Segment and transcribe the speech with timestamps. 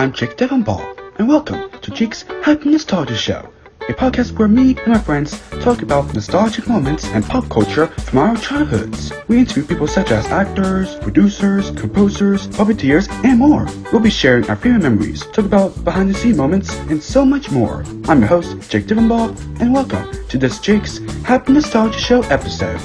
[0.00, 3.52] I'm Jake Devonball, and welcome to Jake's Happy Nostalgia Show,
[3.86, 8.20] a podcast where me and my friends talk about nostalgic moments and pop culture from
[8.20, 9.12] our childhoods.
[9.28, 13.66] We interview people such as actors, producers, composers, puppeteers, and more.
[13.92, 17.84] We'll be sharing our favorite memories, talk about behind-the-scenes moments, and so much more.
[18.08, 22.80] I'm your host, Jake Devonball, and welcome to this Jake's Happy Nostalgia Show episode.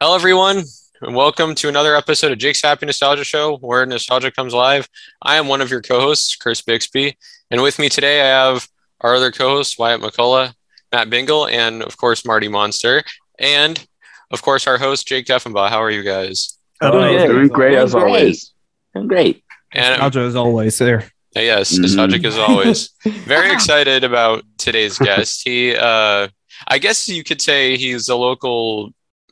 [0.00, 0.64] Hello, everyone,
[1.02, 4.88] and welcome to another episode of Jake's Happy Nostalgia Show, where nostalgia comes alive.
[5.22, 7.16] I am one of your co-hosts, Chris Bixby,
[7.50, 8.68] and with me today I have
[9.00, 10.52] our other co-hosts, Wyatt McCullough,
[10.92, 13.02] Matt Bingle, and of course Marty Monster,
[13.38, 13.84] and
[14.30, 15.68] of course our host Jake Deffenbaugh.
[15.68, 16.58] How are you guys?
[16.80, 17.26] Oh, Doing yeah.
[17.26, 18.10] Doing great as Doing great.
[18.20, 18.52] always.
[18.94, 19.44] Doing great.
[19.72, 21.10] And Nostalgia is always there.
[21.34, 21.80] yes, Mhm.
[21.82, 22.90] nostalgic as always.
[23.04, 25.42] Very excited about today's guest.
[25.44, 26.28] He, uh,
[26.66, 28.90] I guess you could say he's a local.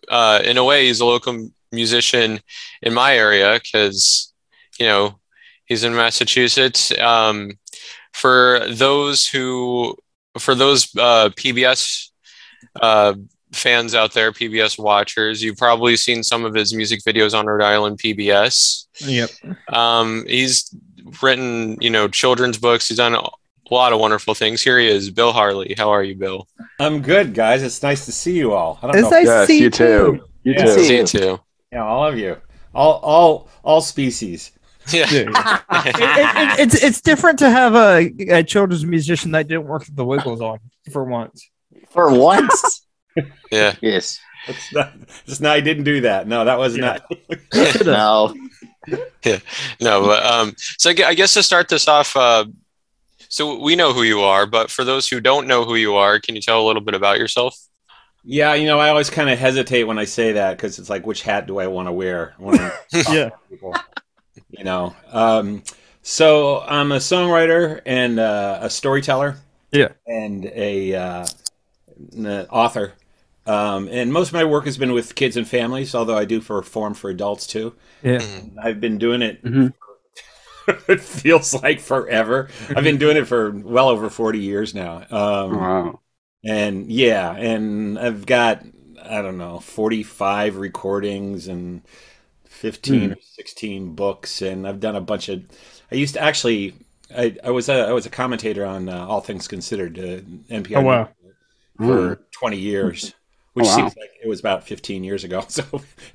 [0.09, 2.41] Uh, in a way, he's a local musician
[2.83, 4.33] in my area because
[4.81, 5.21] you know
[5.67, 6.91] he's in Massachusetts.
[6.99, 7.53] Um,
[8.13, 9.95] for those who,
[10.39, 12.09] for those uh, PBS
[12.81, 13.15] uh,
[13.53, 17.63] fans out there, PBS watchers, you've probably seen some of his music videos on Rhode
[17.65, 18.87] Island PBS.
[19.01, 19.31] Yep.
[19.69, 20.75] Um, he's
[21.23, 22.89] written, you know, children's books.
[22.89, 23.29] He's done a
[23.71, 24.63] lot of wonderful things.
[24.63, 25.75] Here he is, Bill Harley.
[25.77, 26.49] How are you, Bill?
[26.81, 27.63] I'm good, guys.
[27.63, 28.79] It's nice to see you all.
[28.83, 29.11] I don't It's know.
[29.11, 30.21] nice to Yes, see you too.
[30.45, 30.65] You Yeah.
[30.65, 30.83] too.
[30.85, 31.41] See you too.
[31.73, 32.37] Yeah, all of you,
[32.75, 34.53] all, all, all species.
[34.93, 35.07] Yeah.
[35.11, 39.97] It- it- it's it's different to have a, a children's musician that didn't work at
[39.97, 40.59] the Wiggles on
[40.93, 41.49] for once.
[41.91, 42.87] For once.
[43.51, 43.75] yeah.
[43.83, 44.21] yes.
[44.49, 44.93] It's not,
[45.27, 45.57] it's not.
[45.57, 46.29] I didn't do that.
[46.29, 47.03] No, that was not.
[47.85, 48.33] No.
[49.25, 49.39] yeah.
[49.81, 52.45] No, but um, so I I guess to start this off, uh,
[53.29, 56.21] so we know who you are, but for those who don't know who you are,
[56.21, 57.59] can you tell a little bit about yourself?
[58.29, 61.07] Yeah, you know, I always kind of hesitate when I say that because it's like,
[61.07, 62.35] which hat do I want to wear?
[62.39, 63.31] When I'm talking Yeah.
[63.49, 63.73] people?
[64.51, 64.97] You know.
[65.13, 65.63] Um,
[66.03, 69.37] so I'm a songwriter and uh, a storyteller.
[69.71, 69.89] Yeah.
[70.07, 71.27] And a uh,
[72.17, 72.95] an author.
[73.47, 76.41] Um, and most of my work has been with kids and families, although I do
[76.41, 77.75] perform for adults too.
[78.03, 78.27] Yeah.
[78.61, 79.43] I've been doing it.
[79.45, 79.73] Mhm.
[80.89, 82.49] it feels like forever.
[82.71, 85.05] I've been doing it for well over forty years now.
[85.11, 86.01] Um, Wow.
[86.47, 88.63] And yeah, and I've got
[89.03, 91.83] I don't know forty five recordings and
[92.45, 95.43] fifteen or sixteen books, and I've done a bunch of.
[95.91, 96.75] I used to actually.
[97.17, 100.21] I, I was a I was a commentator on uh, All Things Considered, uh,
[100.53, 101.09] NPR Oh, wow.
[101.77, 103.15] for twenty years,
[103.55, 103.77] which Oh, wow.
[103.77, 105.45] seems like it was about fifteen years ago.
[105.49, 105.65] So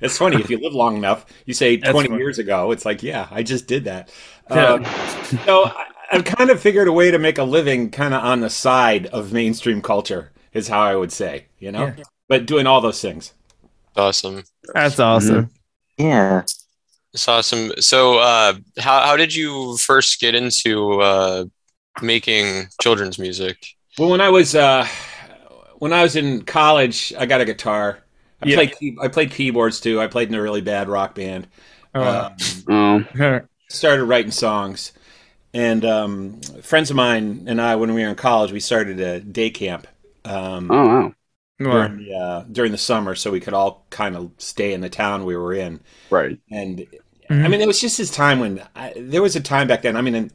[0.00, 2.20] it's funny if you live long enough, you say twenty funny.
[2.20, 2.72] years ago.
[2.72, 4.12] It's like, yeah, I just did that.
[4.50, 4.72] Yeah.
[4.74, 4.84] Um,
[5.46, 8.40] so I, I've kind of figured a way to make a living, kind of on
[8.40, 11.86] the side of mainstream culture, is how I would say, you know.
[11.96, 12.04] Yeah.
[12.28, 13.32] But doing all those things.
[13.96, 14.42] Awesome.
[14.74, 15.50] That's awesome.
[15.98, 16.42] Yeah.
[17.14, 17.72] It's awesome.
[17.78, 21.44] So, uh, how how did you first get into uh,
[22.00, 23.56] making children's music?
[23.98, 24.86] Well, when I was uh,
[25.78, 27.98] when I was in college, I got a guitar.
[28.40, 28.56] I Yeah.
[28.56, 30.00] played key- I played keyboards too.
[30.00, 31.48] I played in a really bad rock band.
[31.94, 32.30] Oh,
[32.68, 34.92] Um, Um, started writing songs,
[35.54, 39.20] and um, friends of mine and I, when we were in college, we started a
[39.20, 39.86] day camp
[40.24, 41.14] um, oh wow.
[41.60, 41.88] wow.
[41.88, 44.90] during, the, uh, during the summer, so we could all kind of stay in the
[44.90, 45.80] town we were in.
[46.10, 46.38] Right.
[46.50, 46.86] And
[47.30, 47.44] Mhm.
[47.44, 49.96] I mean, it was just this time when I, there was a time back then.
[49.96, 50.32] I mean, and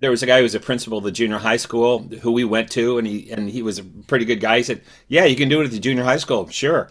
[0.00, 2.44] there was a guy who was a principal of the junior high school who we
[2.44, 4.58] went to, and he and he was a pretty good guy.
[4.58, 6.90] He said, "Yeah, you can do it at the junior high school, sure."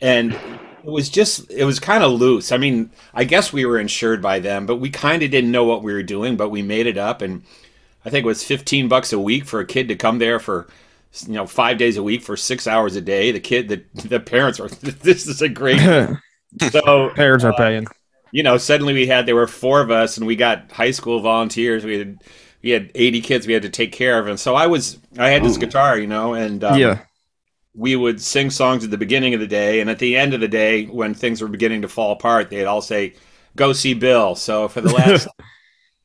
[0.00, 0.38] And
[0.84, 2.52] it was just it was kind of loose.
[2.52, 5.64] I mean, I guess we were insured by them, but we kind of didn't know
[5.64, 7.42] what we were doing, but we made it up, and
[8.04, 10.68] I think it was fifteen bucks a week for a kid to come there for
[11.26, 13.32] you know five days a week for six hours a day.
[13.32, 15.80] The kid, the the parents were this is a great
[16.70, 17.86] so Parents are paying.
[18.32, 21.20] you know, suddenly we had there were four of us, and we got high school
[21.20, 21.84] volunteers.
[21.84, 22.18] We had
[22.62, 25.30] we had eighty kids we had to take care of, and so I was I
[25.30, 25.60] had this Oh.
[25.60, 27.00] guitar, you know, and um, yeah.
[27.74, 30.40] We would sing songs at the beginning of the day, and at the end of
[30.40, 33.14] the day, when things were beginning to fall apart, they'd all say,
[33.56, 35.28] "Go see Bill." So for the last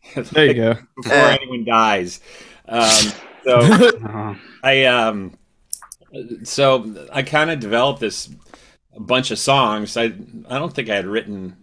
[0.32, 0.76] There you go.
[0.96, 2.20] before anyone dies,
[2.68, 3.14] um,
[3.46, 5.38] so Uh, I um
[6.44, 8.30] so I kind of developed this
[8.98, 9.98] bunch of songs.
[9.98, 10.06] I
[10.50, 11.58] I don't think I had written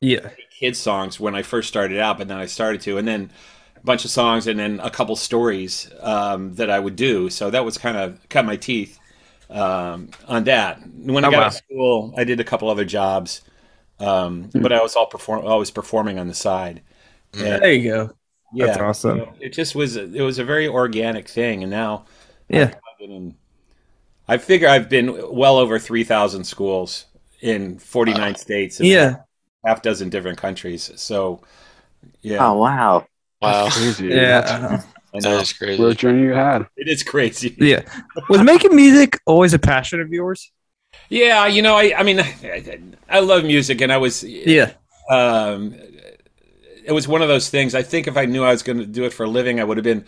[0.00, 0.30] Yeah.
[0.58, 3.30] kids songs when I first started out, but then I started to, and then
[3.76, 7.30] a bunch of songs, and then a couple stories um, that I would do.
[7.30, 8.98] So that was kind of cut my teeth
[9.52, 10.80] um, on that.
[10.88, 11.44] When I Oh, got wow.
[11.44, 13.42] out of school, I did a couple other jobs,
[14.00, 14.62] um, Hmm.
[14.62, 16.82] but I was all perform always performing on the side.
[17.38, 18.16] And, There you go.
[18.52, 19.26] yeah, That's awesome.
[19.26, 22.06] so it just was it was a very organic thing, and now
[22.48, 22.74] Yeah.
[22.92, 23.36] I've been in.
[24.28, 27.06] I figure I've been well over three thousand schools
[27.40, 28.80] in forty nine states.
[28.80, 29.24] and Yeah.
[29.66, 30.92] half dozen different countries.
[30.96, 31.42] So
[32.22, 33.06] Yeah, Oh wow.
[33.40, 33.70] Wow,
[34.08, 34.82] Yeah.
[35.14, 35.36] I know.
[35.36, 35.82] that is crazy.
[35.82, 36.66] What a journey you had.
[36.76, 37.54] it is crazy.
[37.58, 37.82] Yeah.
[38.28, 40.50] Was making music always a passion of yours?
[41.08, 44.72] Yeah, you know, I, I mean, I, I love music, and I was, Yeah.
[45.10, 45.74] um,
[46.84, 47.74] it was one of those things.
[47.74, 49.64] I think if I knew I was going to do it for a living, I
[49.64, 50.04] would have been.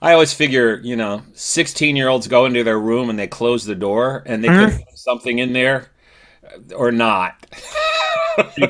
[0.00, 4.22] I always figure, you know, sixteen-year-olds go into their room and they close the door,
[4.26, 4.70] and they Mhm.
[4.76, 5.88] could put something in there,
[6.76, 7.46] or not.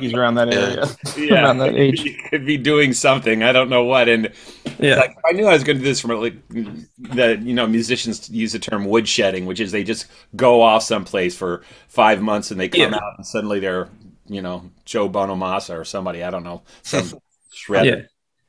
[0.01, 0.87] He's around that area.
[1.17, 2.01] yeah, Around that age.
[2.03, 3.43] you could be doing something.
[3.43, 4.31] I don't know what, and
[4.79, 4.97] Yeah.
[4.97, 8.29] like I knew I was going to do this from like the you know musicians
[8.31, 10.07] use the term woodshedding, which is they just
[10.37, 12.97] go off someplace for five months and they come Yeah.
[12.97, 13.89] out and suddenly they're
[14.27, 17.19] you know Joe Bonamassa or somebody I don't know some
[17.53, 17.87] shred.
[17.87, 18.03] Yeah.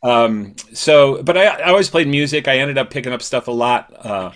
[0.03, 2.47] Um, so, but I, I always played music.
[2.47, 4.31] I ended up picking up stuff a lot uh,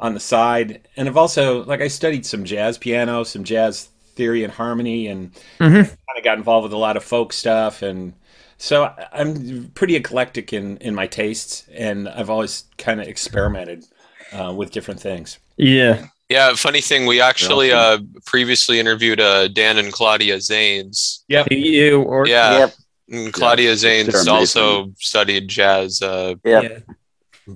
[0.00, 4.44] on the side, and I've also like I studied some jazz piano, some jazz theory
[4.44, 5.86] and harmony, and Mhm.
[5.88, 8.12] kind of got involved with a lot of folk stuff and
[8.58, 13.84] so I- i'm pretty eclectic in in my tastes and i've always kind of experimented
[14.32, 16.06] uh, with different things Yeah.
[16.28, 21.24] Yeah, funny thing, we actually uh, previously interviewed uh, Dan and Claudia Zanes.
[21.28, 22.74] You or Yeah, Yep.
[23.10, 26.00] and Claudia Zanes also studied jazz.
[26.00, 26.78] Uh, Yeah.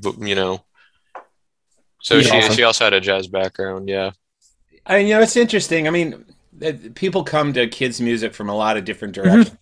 [0.02, 0.64] b- you know,
[2.02, 2.22] so Yeah.
[2.22, 2.54] she Awesome.
[2.56, 3.88] she also had a jazz background.
[3.88, 4.10] Yeah,
[4.86, 6.24] I, you know it's interesting i mean that
[6.94, 9.42] people come to kids music from a lot of different Mm-hmm.
[9.42, 9.58] directions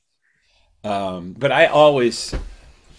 [0.85, 2.35] um, but i always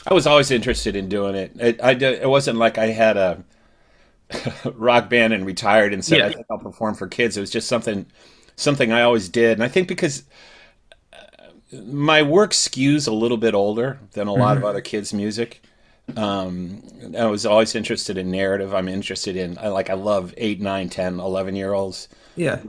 [0.08, 1.52] i was always interested in doing it.
[1.60, 3.44] It, I, it wasn't like i had a
[4.76, 6.26] rock band and retired and said Yeah.
[6.26, 7.38] i think i'll perform for kids.
[7.38, 8.06] It was just something
[8.56, 9.54] something i always did.
[9.54, 10.24] And i think because
[11.14, 15.62] uh, my work skews a little bit older than a lot of other kids music.
[16.18, 16.84] Um,
[17.18, 18.74] i was always interested in narrative.
[18.74, 22.64] I'm interested in I like i love 8 9 10 11 year olds Yeah.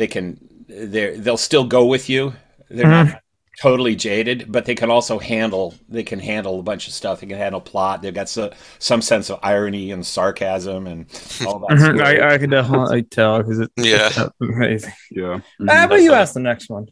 [0.00, 0.38] Where they can
[0.68, 2.32] they they'll still go with you.
[2.68, 3.10] They're Mm-hmm.
[3.12, 3.22] not
[3.60, 7.20] totally jaded, but they can also handle they can handle a bunch of stuff.
[7.20, 8.00] They can handle plot.
[8.02, 11.06] They've got so, some sense of irony and sarcasm and
[11.46, 11.76] all that.
[11.76, 11.96] Mhm.
[11.96, 12.06] stuff.
[12.06, 14.06] I, I can definitely tell because it, Yeah.
[14.06, 14.92] it's amazing.
[15.10, 15.40] Yeah.
[15.68, 16.88] How about you ask the next one?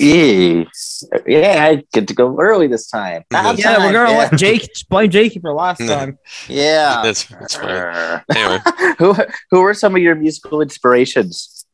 [0.00, 0.64] Yeah.
[1.26, 3.22] Yeah, I get to go early this time.
[3.30, 4.18] About Yeah, we're gonna yeah.
[4.18, 5.94] let Jake blame Jakey for last No.
[5.94, 6.18] time.
[6.48, 7.00] Yeah.
[7.04, 8.22] that's that's fine.
[8.34, 8.60] Anyway.
[8.98, 9.14] who
[9.50, 11.66] who were some of your musical inspirations?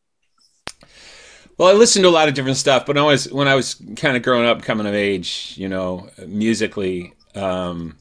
[1.56, 3.80] Well, I listened to a lot of different stuff, but I was when I was
[3.96, 7.14] kind of growing up, coming of age, you know, musically.
[7.34, 7.96] Um,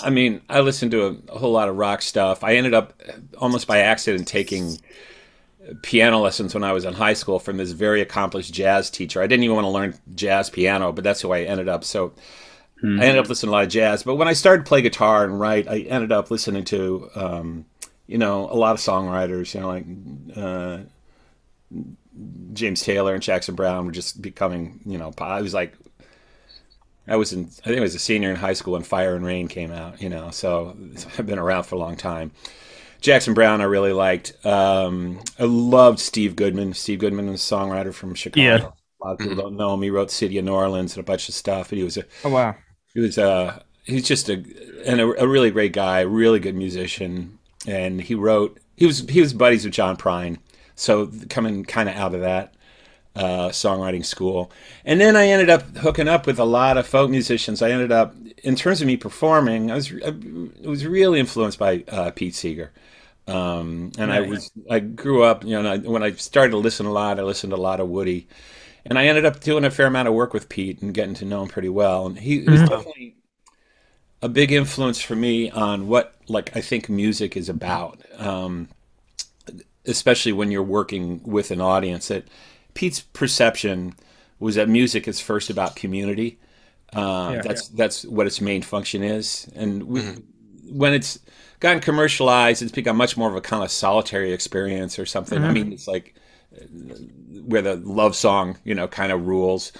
[0.00, 2.44] I mean, I listened to a, a whole lot of rock stuff.
[2.44, 2.94] I ended up
[3.38, 4.78] almost by accident taking
[5.82, 9.22] piano lessons when I was in high school from this very accomplished jazz teacher.
[9.22, 11.84] I didn't even want to learn jazz piano, but that's who I ended up.
[11.84, 12.12] So
[12.84, 14.02] I ended up listening to a lot of jazz.
[14.02, 17.66] But when I started to play guitar and write, I ended up listening to, um,
[18.08, 19.54] you know, a lot of songwriters.
[19.54, 19.86] You know, like
[20.36, 20.78] uh,
[22.52, 25.74] James Taylor and Jackson Browne were just becoming, you know, I was like,
[27.06, 29.24] I was in, I think I was a senior in high school when Fire and
[29.24, 30.76] Rain came out, you know, so
[31.18, 32.32] I've been around for a long time.
[33.02, 34.34] Jackson Browne, I really liked.
[34.46, 36.72] Um, I loved Steve Goodman.
[36.74, 38.42] Steve Goodman was a songwriter from Chicago.
[38.42, 38.68] Yeah.
[39.02, 39.82] A lot of people don't know him.
[39.82, 41.70] He wrote City of New Orleans and a bunch of stuff.
[41.72, 42.54] And he was a, Oh wow.
[42.94, 44.44] he was a he's just a
[44.86, 49.20] and a, a really great guy, really good musician, and he wrote he was he
[49.20, 50.38] was buddies with John Prine,
[50.76, 52.54] so coming kind of out of that
[53.16, 54.52] uh, songwriting school,
[54.84, 57.60] and then I ended up hooking up with a lot of folk musicians.
[57.60, 60.14] I ended up in terms of me performing, I was I
[60.66, 62.72] was really influenced by uh, Pete Seeger.
[63.28, 66.56] Um, and I was I grew up, you know, and I, when I started to
[66.56, 68.26] listen a lot, I listened to a lot of Woody,
[68.84, 71.24] and I ended up doing a fair amount of work with Pete and getting to
[71.24, 72.06] know him pretty well.
[72.06, 73.16] And he was definitely
[74.20, 78.68] a big influence for me on what like I think music is about, um,
[79.86, 82.08] especially when you're working with an audience.
[82.08, 82.26] That
[82.74, 83.94] Pete's perception
[84.40, 86.38] was that music is first about community.
[86.94, 87.42] Uh, Yeah.
[87.42, 90.00] that's that's what its main function is, and we,
[90.70, 91.18] when it's
[91.60, 95.42] gotten commercialized, it's become much more of a kind of solitary experience or something.
[95.42, 96.14] I mean, it's like
[96.54, 96.64] uh,
[97.46, 99.72] where the love song, you know, kind of rules.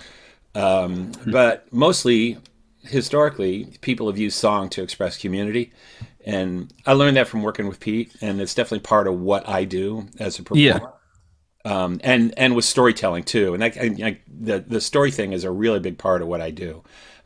[0.55, 2.39] Um, but mostly,
[2.83, 5.73] historically, people have used song to express community,
[6.25, 9.65] and I learned that from working with Pete, and it's definitely part of what I
[9.65, 10.61] do as a performer.
[10.61, 10.79] Yeah.
[11.65, 15.45] Um, and and with storytelling too, and I, I, I, the the story thing is
[15.45, 16.83] a really big part of what I do.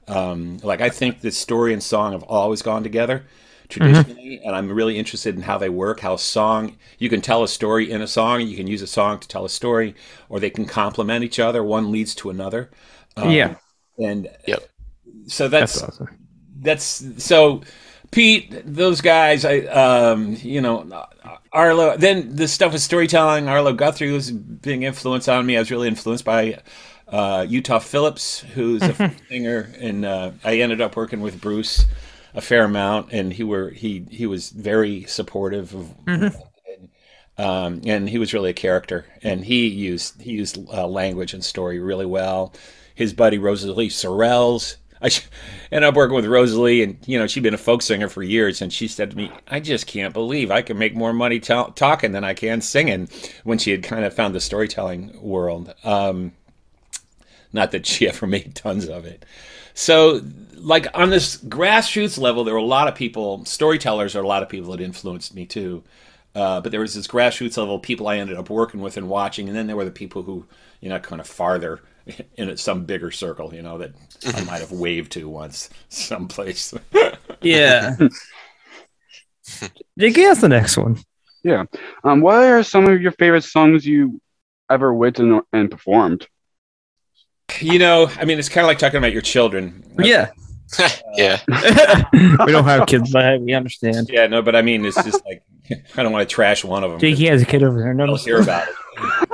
[0.08, 3.24] Um, like I think the story and song have always gone together
[3.68, 6.00] traditionally, and I'm really interested in how they work.
[6.00, 9.18] How song you can tell a story in a song, you can use a song
[9.20, 9.94] to tell a story,
[10.28, 11.64] or they can complement each other.
[11.64, 12.70] One leads to another.
[13.16, 13.56] Um, yeah.
[13.98, 14.70] and Yep.
[15.26, 16.08] so that's That's awesome.
[16.60, 17.62] that's so
[18.10, 21.06] Pete, those guys, I um, you know,
[21.52, 21.96] Arlo.
[21.96, 25.56] Then the stuff with storytelling, Arlo Guthrie was being influenced on me.
[25.56, 26.60] I was really influenced by
[27.08, 31.86] uh, Utah Phillips, who's a singer, and uh, I ended up working with Bruce
[32.34, 35.94] a fair amount, and he were he he was very supportive of.
[37.38, 41.44] Um, and he was really a character, and he used he used uh, language and
[41.44, 42.54] story really well.
[42.94, 45.10] His buddy Rosalie Sorrells, I
[45.70, 48.62] ended up working with Rosalie, and you know she'd been a folk singer for years,
[48.62, 51.68] and she said to me, "I just can't believe I can make more money ta-
[51.68, 53.08] talking than I can singing."
[53.44, 56.32] When she had kind of found the storytelling world, um,
[57.52, 59.24] not that she ever made tons of it.
[59.74, 60.22] So,
[60.54, 64.42] like on this grassroots level, there were a lot of people, storytellers are a lot
[64.42, 65.84] of people that influenced me too.
[66.34, 69.48] Uh, but there was this grassroots level people I ended up working with and watching,
[69.48, 70.46] and then there were the people who,
[70.80, 71.80] you know, kind of farther
[72.36, 73.94] in some bigger circle, you know, that
[74.26, 76.74] I might have waved to once someplace.
[77.40, 77.96] Yeah.
[79.98, 80.98] Jake, that's the next one.
[81.42, 81.64] Yeah.
[82.02, 84.20] Um, what are some of your favorite songs you
[84.68, 86.26] ever written and performed?
[87.60, 89.84] you know, I mean, it's kind of like talking about your children.
[89.98, 90.30] Yeah.
[91.14, 91.40] yeah.
[92.12, 94.08] we don't have kids, but we understand.
[94.10, 95.42] Yeah, no, but I mean, it's just like
[95.96, 97.00] I don't want to trash one of them.
[97.00, 97.94] Jakey has a kid over there.
[97.94, 98.74] No, I'll hear about it.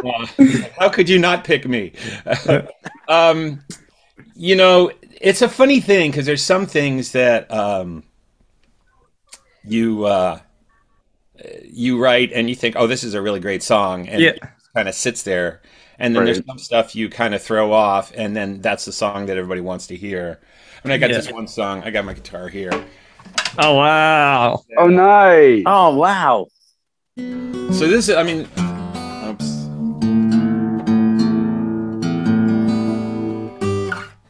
[0.05, 1.93] Uh, how could you not pick me?
[3.09, 3.63] um,
[4.35, 8.03] you know, it's a funny thing because there's some things that um,
[9.65, 10.41] you uh,
[11.65, 14.31] you write and you think, oh, this is a really great song, and Yeah.
[14.31, 14.43] it
[14.75, 15.63] kind of sits there.
[15.99, 19.27] And then there's some stuff you kind of throw off, and then that's the song
[19.27, 20.41] that everybody wants to hear.
[20.85, 21.17] I mean, I got Yeah.
[21.17, 21.83] this one song.
[21.85, 22.73] I got my guitar here.
[23.59, 24.63] Oh wow.
[24.79, 25.63] Oh, nice.
[25.67, 26.47] Oh wow!
[27.17, 28.41] So this, is, I mean,
[29.29, 29.67] oops.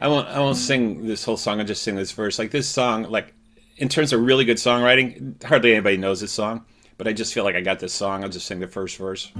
[0.01, 0.27] I won't.
[0.27, 1.59] I won't sing this whole song.
[1.59, 2.37] I'll just sing this verse.
[2.37, 3.33] Like this song, like
[3.77, 6.65] in terms of really good songwriting, hardly anybody knows this song.
[6.97, 8.23] But I just feel like I got this song.
[8.23, 9.31] I'll just sing the first verse.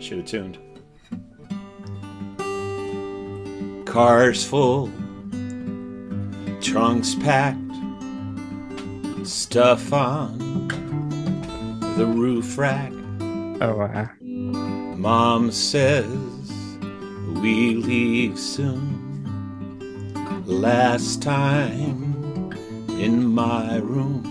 [0.00, 0.58] Should have tuned.
[3.96, 4.90] Cars full,
[6.60, 7.56] trunks packed,
[9.26, 10.68] stuff on
[11.96, 12.92] the roof rack.
[13.62, 14.10] Oh wow.
[14.20, 16.06] Mom says
[17.40, 20.12] we leave soon.
[20.44, 22.52] Last time
[23.00, 24.22] in my room.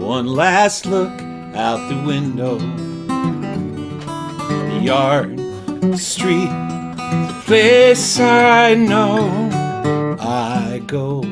[0.00, 1.12] One last look
[1.54, 2.56] out the window.
[4.70, 6.65] The yard, the street,
[7.44, 9.28] place I know.
[10.20, 11.22] I go,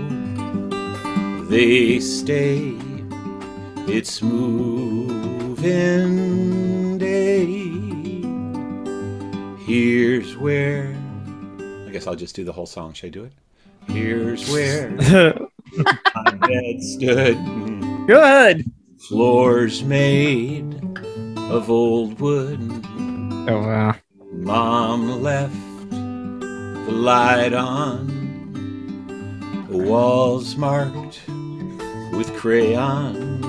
[1.49, 2.79] they stay.
[3.87, 5.67] It's moving
[6.99, 7.55] day.
[9.65, 10.97] Here's where.
[11.87, 12.93] I guess I'll just do the whole song.
[12.93, 13.33] Should I do it?
[13.89, 17.37] Here's where my bed stood.
[18.07, 18.71] Good.
[19.09, 20.99] Floors made
[21.51, 22.61] of old wood.
[23.47, 23.94] Oh wow.
[24.45, 25.57] Mom left
[25.89, 28.07] the light on.
[29.71, 31.23] The walls marked
[32.13, 33.41] with crayon.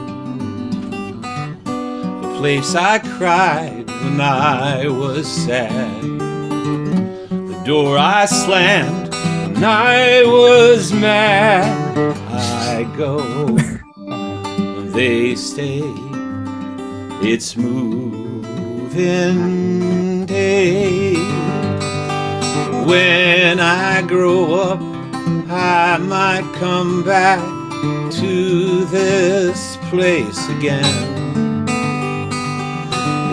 [1.66, 6.02] The place I cried when I was sad.
[6.02, 12.16] The door I slammed when I was mad.
[12.32, 13.20] I go,
[14.92, 15.84] they stay.
[17.22, 18.46] It's moving.
[22.86, 24.80] When I grow up,
[25.50, 27.40] I might come back
[28.12, 30.86] to this place again.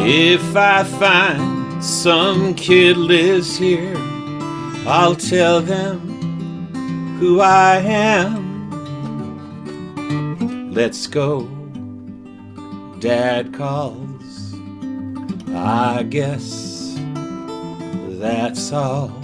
[0.05, 3.95] If I find some kid lives here,
[4.87, 6.01] I'll tell them
[7.21, 8.71] who I am.
[10.73, 11.47] Let's go.
[13.01, 14.55] Dad calls.
[15.55, 16.99] I guess
[18.19, 19.22] that's all.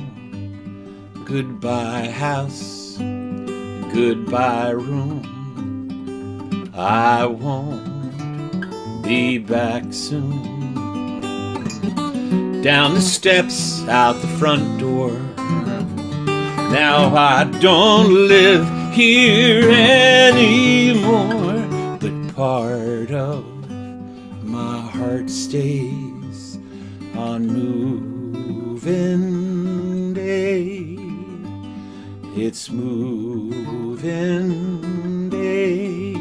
[1.29, 2.97] Goodbye, house.
[2.97, 5.21] Goodbye, room.
[6.75, 8.65] I won't
[9.03, 10.73] be back soon.
[12.63, 15.11] Down the steps, out the front door.
[16.73, 21.59] Now I don't live here anymore,
[22.01, 23.45] but part of
[24.45, 26.59] my heart stays
[27.15, 28.89] on moving
[30.15, 30.98] day.
[32.41, 33.99] It's moving
[35.29, 36.15] day.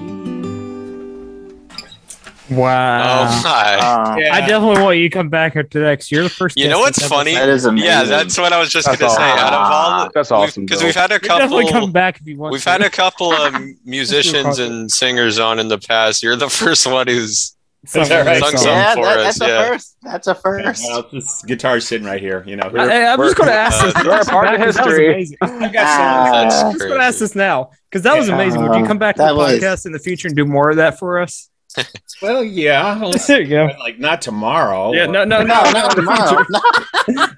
[2.50, 3.28] Wow.
[3.28, 3.76] oh my.
[3.76, 6.58] Uh, I definitely want you to come back after that 'cause you're the first.
[6.58, 7.34] You know what's funny?
[7.36, 7.88] that is amazing.
[7.88, 9.22] Yeah, that's what I was just That's gonna say.
[9.22, 10.12] Out of all, awesome.
[10.16, 10.66] That's awesome.
[10.66, 10.88] because Bill.
[10.88, 12.54] we've had a ever- You definitely come back if you want.
[12.54, 12.70] We've to.
[12.70, 13.54] had a couple of
[13.86, 16.24] musicians and singers on in the past.
[16.24, 17.54] You're the first one who's
[17.86, 18.24] Sung all right.
[18.26, 18.58] that Sung song.
[18.60, 19.98] some yeah, for that, us, that's a first.
[20.02, 20.84] That's a first.
[20.90, 22.44] Well, this guitar's sitting right here.
[22.46, 24.04] You know, I, am just going to ask Uh, this.
[24.04, 25.14] we're a part of back 'cause that was history.
[25.14, 25.38] amazing.
[25.42, 28.36] I've got That's I'm just going to ask this now because that was Yeah.
[28.36, 28.68] amazing.
[28.68, 30.78] Would you come back to the was- podcast in the future and do more of
[30.78, 31.50] that for us?
[32.22, 33.70] Well, yeah, I'll- There you go.
[33.80, 34.92] like not tomorrow.
[34.94, 36.44] Yeah, no, no, no, no, not tomorrow.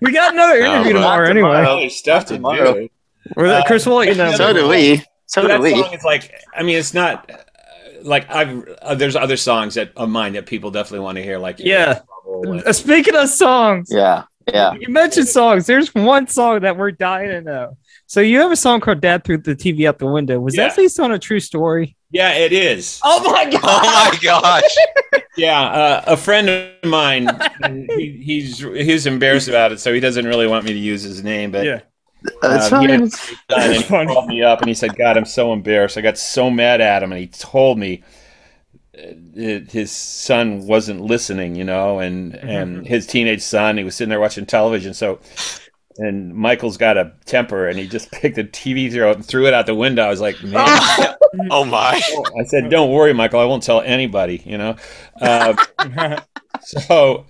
[0.02, 1.66] We got another No, interview but- tomorrow Not anyway.
[1.66, 2.74] Other stuff to Tomorrow.
[2.74, 2.90] do.
[3.36, 4.32] Well, Uh, Chris will let you know.
[4.32, 4.98] so do we.
[4.98, 5.72] So So do that we.
[5.82, 7.36] song is like, I mean, it's not uh,
[8.04, 8.68] like I've.
[8.82, 11.38] Uh, there's other songs that of mine that people definitely want to hear.
[11.38, 12.00] Like, Yeah.
[12.24, 14.74] Trouble and- Uh, Speaking of songs, Yeah, yeah.
[14.80, 15.66] you mentioned songs.
[15.66, 17.78] There's one song that we're dying to know.
[18.08, 20.68] So you have a song called "Dad Threw the TV Out the Window." Was Yeah.
[20.70, 21.96] that based on a true story?
[22.12, 23.00] yeah, it is.
[23.04, 23.62] Oh my god!
[23.64, 24.76] Oh my gosh.
[25.38, 27.30] Yeah, uh, a friend of mine,
[27.96, 31.24] he, he's he's embarrassed about it, so he doesn't really want me to use his
[31.24, 31.52] name.
[31.52, 31.80] But Yeah.
[32.42, 32.90] That's Um, fine.
[32.90, 32.96] yeah.
[32.96, 34.14] It's- and he funny.
[34.14, 35.98] called me up and he said, "God, I'm so embarrassed.
[35.98, 38.04] I got so mad at him, and he told me
[38.98, 39.02] uh,
[39.36, 43.78] that his son wasn't listening, you know, and and his teenage son.
[43.78, 45.20] He was sitting there watching television, so."
[46.02, 49.54] And Michael's got a temper, and he just picked the TV throw and threw it
[49.54, 50.04] out the window.
[50.04, 50.66] I was like, "Man!"
[51.52, 52.02] Oh my.
[52.40, 53.40] I said, "Don't worry, Michael.
[53.42, 54.76] I won't tell anybody." You know.
[55.22, 55.56] Uh,
[56.62, 57.26] so, oh,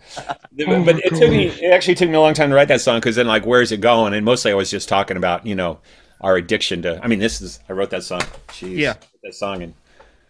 [0.52, 1.48] but it took me.
[1.48, 3.72] It actually took me a long time to write that song because then, like, where's
[3.72, 4.14] it going?
[4.14, 5.80] And mostly, I was just talking about, you know,
[6.22, 7.00] our addiction to.
[7.04, 7.60] I mean, this is.
[7.70, 8.22] I wrote that song.
[8.50, 8.90] Jeez, Yeah.
[8.90, 9.74] Wrote that song in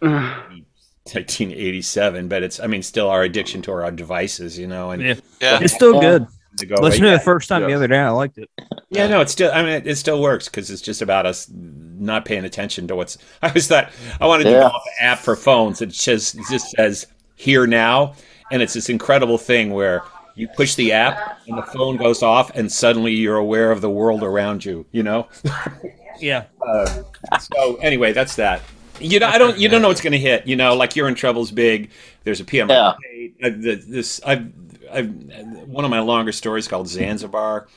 [0.00, 2.60] 1987, but it's.
[2.60, 5.14] I mean, still our addiction to our devices, you know, and Yeah.
[5.40, 5.58] Yeah.
[5.62, 6.26] It's still good.
[6.58, 6.76] to go.
[6.76, 8.48] Listening but to it the first time the other day, I liked it.
[8.90, 9.50] yeah, no, it's still.
[9.52, 12.96] I mean, it, it still works because it's just about us not paying attention to
[12.96, 13.18] what's.
[13.42, 13.90] I always thought
[14.20, 18.14] I want to develop an app for phones that just it just says "here now,"
[18.50, 20.02] and it's this incredible thing where
[20.34, 23.90] you push the app and the phone goes off, and suddenly you're aware of the
[23.90, 24.86] world around you.
[24.92, 25.28] You know.
[26.20, 26.44] Yeah.
[27.40, 28.62] so anyway, that's that.
[29.00, 29.58] You know, I don't.
[29.58, 30.46] You don't know what's going to hit.
[30.46, 31.90] You know, like you're in trouble's big.
[32.24, 32.68] There's a PM.
[32.68, 32.92] Yeah.
[33.42, 34.52] Uh, this I've,
[34.92, 35.10] I've
[35.66, 37.68] one of my longer stories called Zanzibar,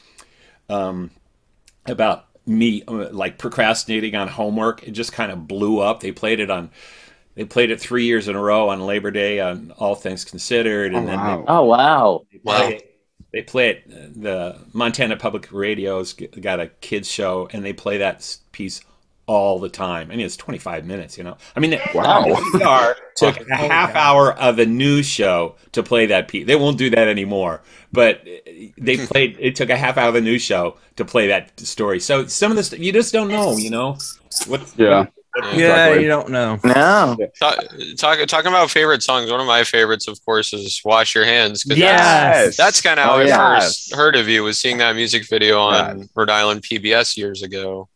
[0.70, 1.12] um,
[1.86, 4.84] about me uh, like procrastinating on homework.
[4.84, 6.02] It just kind of blew up.
[6.02, 6.72] They played it on.
[7.36, 10.94] They played it three years in a row on Labor Day on All Things Considered,
[10.94, 11.46] and Oh, then wow.
[11.48, 12.26] Oh wow.
[12.32, 12.58] they, they Wow.
[12.58, 12.90] play it.
[13.34, 14.22] They play it.
[14.22, 18.82] The Montana Public Radio's g- got a kids show, and they play that piece
[19.26, 20.12] all the time.
[20.12, 21.18] I mean, it's 25 minutes.
[21.18, 22.26] You know, I mean, Wow.
[22.26, 26.46] NPR oh, eh, took a half hour of a news show to play that piece.
[26.46, 27.64] They won't do that anymore.
[27.92, 28.24] But
[28.78, 29.38] they played.
[29.40, 32.00] It took a half hour of the news show to play that story.
[32.00, 33.58] So some of this you just don't know.
[33.58, 33.98] You know,
[34.48, 34.62] what?
[34.78, 35.08] Yeah.
[35.36, 36.04] Yeah, Exactly.
[36.04, 36.60] you don't know.
[36.64, 37.18] No.
[37.40, 37.58] Talk,
[37.98, 39.32] talk, talking about favorite songs.
[39.32, 42.46] One of my favorites, of course, is "Wash Your Hands." Yes.
[42.46, 43.60] that's, that's kind of how Oh, I yeah.
[43.60, 44.44] first heard of you.
[44.44, 47.90] Was seeing that music video on Rhode Island PBS years ago.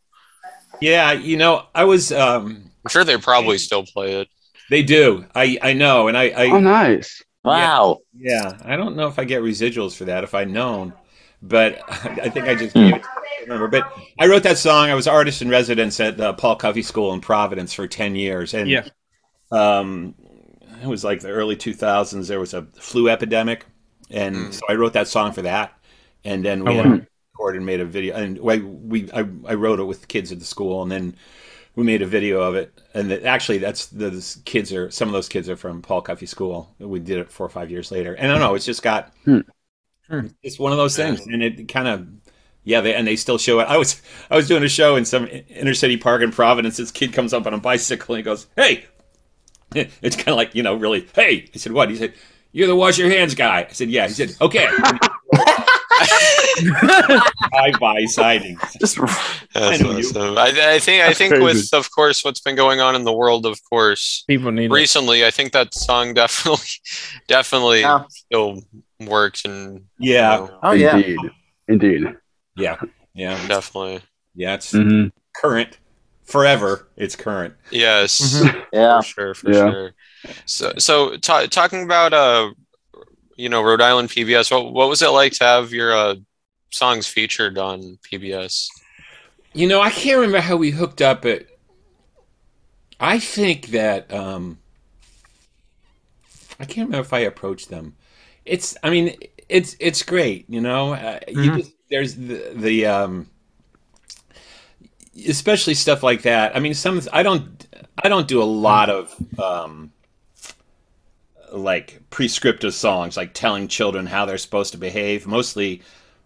[0.82, 2.12] Yeah, you know, I was.
[2.12, 4.30] um I'm sure they probably still play it.
[4.69, 5.26] They do.
[5.36, 6.30] I I know, and I.
[6.30, 7.21] I Oh, nice.
[7.43, 8.00] Wow.
[8.17, 10.93] Yeah, I don't know if I get residuals for that if I'd known,
[11.41, 13.04] but I think I just gave it.
[13.04, 14.89] To, I remember, but I wrote that song.
[14.89, 18.54] I was artist in residence at uh, Paul Cuffee School in Providence for ten years,
[18.54, 18.89] and Yeah.
[19.52, 20.15] um,
[20.82, 22.28] it was like the early two thousands.
[22.28, 23.65] There was a flu epidemic,
[24.10, 24.54] and Mm.
[24.54, 25.73] so I wrote that song for that,
[26.23, 27.02] and then we Oh, had wow.
[27.34, 30.39] recorded and made a video, and we, we I, I wrote it with kids at
[30.39, 31.15] the school, and then
[31.76, 35.13] we made a video of it, and that actually that's those kids are some of
[35.13, 36.76] those kids are from Paul Cuffee School.
[36.80, 39.13] We did it four or five years later, and I don't know, it's just got
[39.26, 39.41] Hmm.
[40.09, 40.27] Hmm.
[40.43, 42.07] it's one of those things, and it kind of
[42.63, 43.65] yeah, they, and they still show it.
[43.65, 46.77] I was I was doing a show in some inner city park in Providence.
[46.77, 48.85] This kid comes up on a bicycle and he goes, "Hey."
[50.01, 51.07] It's kind of like you know, really.
[51.13, 52.13] Hey, I said, "What?" He said,
[52.53, 54.65] "You're the wash your hands guy." I said, "Yeah." He said, "Okay."
[57.51, 58.57] Bye bye siding.
[58.79, 58.97] Just
[59.53, 60.37] That's awesome.
[60.37, 61.43] I, I think I That's think crazy.
[61.43, 64.71] with of course what's been going on in the world, of course, People need it.
[64.71, 66.65] recently, I think that song definitely
[67.27, 68.03] definitely Yeah.
[68.09, 68.63] still
[68.99, 70.97] works and Yeah, you know, Oh yeah.
[70.97, 71.19] Indeed.
[71.67, 72.03] Indeed.
[72.55, 72.77] yeah,
[73.13, 74.01] yeah, definitely
[74.36, 74.55] yeah.
[74.55, 75.77] It's hmm current,
[76.23, 76.88] forever.
[76.97, 77.55] It's current.
[77.71, 78.19] yes.
[78.21, 78.63] Mhm.
[78.73, 78.97] Yeah.
[79.01, 79.69] for sure for Yeah.
[79.71, 79.93] sure
[80.45, 82.51] so so ta- talking about uh
[83.36, 86.15] you know rhode island pbs what, what was it like to have your uh
[86.71, 88.67] songs featured on pbs
[89.53, 91.25] You know, I can't remember how we hooked up.
[91.25, 91.47] At
[92.99, 94.60] I think that um,
[96.60, 97.95] I can't remember if I approached them.
[98.47, 99.15] It's, I mean,
[99.49, 100.45] it's it's great.
[100.49, 101.57] You know, uh, you Mhm.
[101.57, 103.27] just there's the the um,
[105.27, 106.55] especially stuff like that.
[106.55, 107.65] I mean, some I don't
[108.03, 109.91] I don't do a lot of um,
[111.51, 115.27] like prescriptive songs, like telling children how they're supposed to behave.
[115.27, 115.81] Mostly,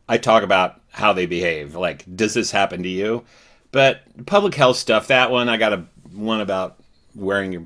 [0.09, 1.75] I talk about how they behave.
[1.75, 3.23] Like, does this happen to you?
[3.71, 6.79] But public health stuff, that one I got a one about
[7.15, 7.63] wearing your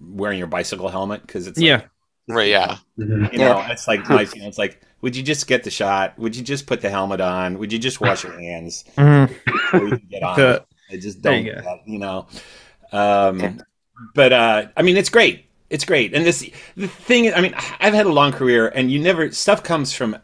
[0.00, 1.82] wearing your bicycle helmet because it's like, Yeah.
[2.34, 2.48] Right.
[2.48, 2.76] Yeah.
[2.98, 3.32] Mhm.
[3.32, 4.48] You know, it's like my feeling.
[4.48, 6.18] It's like, would you just get the shot?
[6.18, 7.58] Would you just put the helmet on?
[7.58, 9.28] Would you just wash your hands Mhm.
[9.44, 10.36] before you can get on?
[10.38, 11.80] The- I just don't, you you, go.
[11.86, 12.26] you know.
[12.92, 13.52] Um, Yeah.
[14.14, 15.46] But uh, I mean, it's great.
[15.70, 16.12] It's great.
[16.14, 17.24] And this the thing.
[17.26, 20.16] is- I mean, I've had a long career, and you never stuff comes from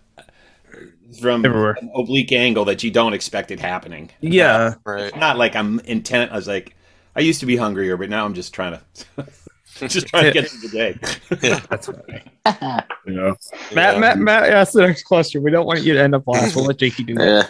[1.20, 1.76] from Everywhere.
[1.80, 4.10] an oblique angle that you don't expect it happening.
[4.20, 4.74] Yeah.
[4.84, 5.16] Right.
[5.16, 6.30] Not like I'm intent.
[6.32, 6.76] I was like,
[7.16, 8.78] I used to be hungrier, but now I'm just trying
[9.16, 9.26] to.
[9.88, 11.58] Just trying to get through the day.
[11.70, 12.22] That's funny.
[13.06, 13.32] Yeah.
[13.74, 13.98] Matt, Yeah.
[14.00, 15.42] Matt, Matt, ask the next question.
[15.42, 16.54] We don't want you to end up last.
[16.56, 17.26] We'll let Jakey do that.
[17.26, 17.46] Yeah.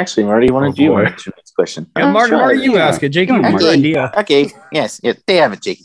[0.00, 1.04] Actually, Marty, why don't Oh, you boy.
[1.04, 1.90] answer the next question?
[1.96, 2.86] Yeah, Martin, sure, Martin, you yeah.
[2.88, 3.08] ask it.
[3.10, 4.12] Jakey, Come on, good idea.
[4.16, 4.50] Okay.
[4.72, 5.00] Yes.
[5.02, 5.84] Yeah, they have it, Jakey.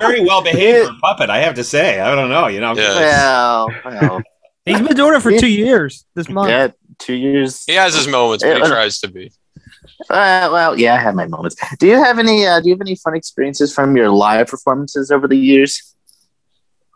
[0.00, 2.00] Very well behaved puppet, I have to say.
[2.00, 2.74] I don't know, you know.
[2.74, 2.94] Yeah.
[2.98, 4.22] Well, well,
[4.64, 6.50] He's been doing it for two years this month.
[6.50, 7.64] yeah, two years.
[7.66, 9.32] He has his moments, but he tries to be.
[10.10, 11.56] Uh, well, yeah, I have my moments.
[11.78, 12.46] Do you have any?
[12.46, 15.94] Uh, do you have any fun experiences from your live performances over the years?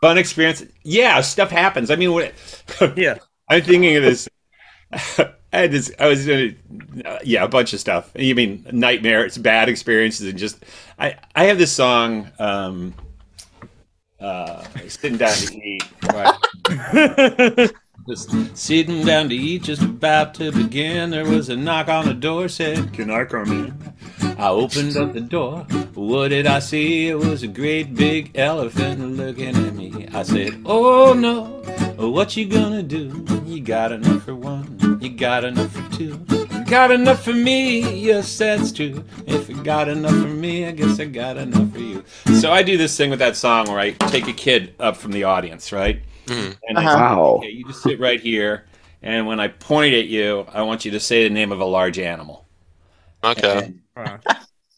[0.01, 0.63] Fun experience.
[0.83, 1.91] Yeah, stuff happens.
[1.91, 2.33] I mean, what?
[2.97, 3.17] Yeah.
[3.49, 4.29] I'm thinking of this.
[4.93, 5.93] I had this.
[5.99, 6.55] I was doing,
[7.05, 8.11] uh, yeah, a bunch of stuff.
[8.15, 10.63] You mean nightmares, bad experiences, and just
[10.97, 11.17] I.
[11.35, 12.31] I have this song.
[12.39, 12.93] Um,
[14.19, 15.83] uh, sitting down to eat.
[16.11, 17.71] Right.
[18.07, 21.11] Just sitting down to eat, just about to begin.
[21.11, 23.93] There was a knock on the door, said, Can I come in?
[24.37, 25.59] I opened up the door.
[25.93, 27.07] What did I see?
[27.07, 30.05] It was a great big elephant looking at me.
[30.13, 31.45] I said, Oh no,
[31.95, 33.25] what you gonna do?
[33.45, 36.25] You got enough for one, you got enough for two.
[36.29, 39.05] You got enough for me, yes, that's true.
[39.27, 42.03] If you got enough for me, I guess I got enough for you.
[42.37, 45.13] So I do this thing with that song where I take a kid up from
[45.13, 46.03] the audience, right?
[46.25, 46.57] Mhm.
[46.67, 46.87] And Uh-huh.
[46.97, 47.21] Wow.
[47.39, 48.65] Okay, you just sit right here,
[49.01, 51.65] and when I point at you, I want you to say the name of a
[51.65, 52.45] large animal.
[53.23, 53.73] Okay.
[53.95, 54.19] And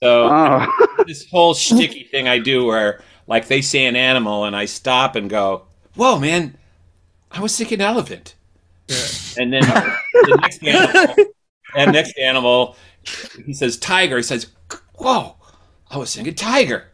[0.02, 1.04] so Oh.
[1.08, 5.16] this whole sticky thing I do, where like they say an animal, and I stop
[5.16, 5.64] and go,
[5.96, 6.58] "Whoa, man,
[7.32, 8.36] I was thinking elephant."
[9.38, 11.16] And then the next animal,
[11.76, 12.76] and next animal,
[13.46, 14.18] he says tiger.
[14.18, 14.48] He says,
[14.96, 15.36] "Whoa,
[15.90, 16.88] I was thinking tiger."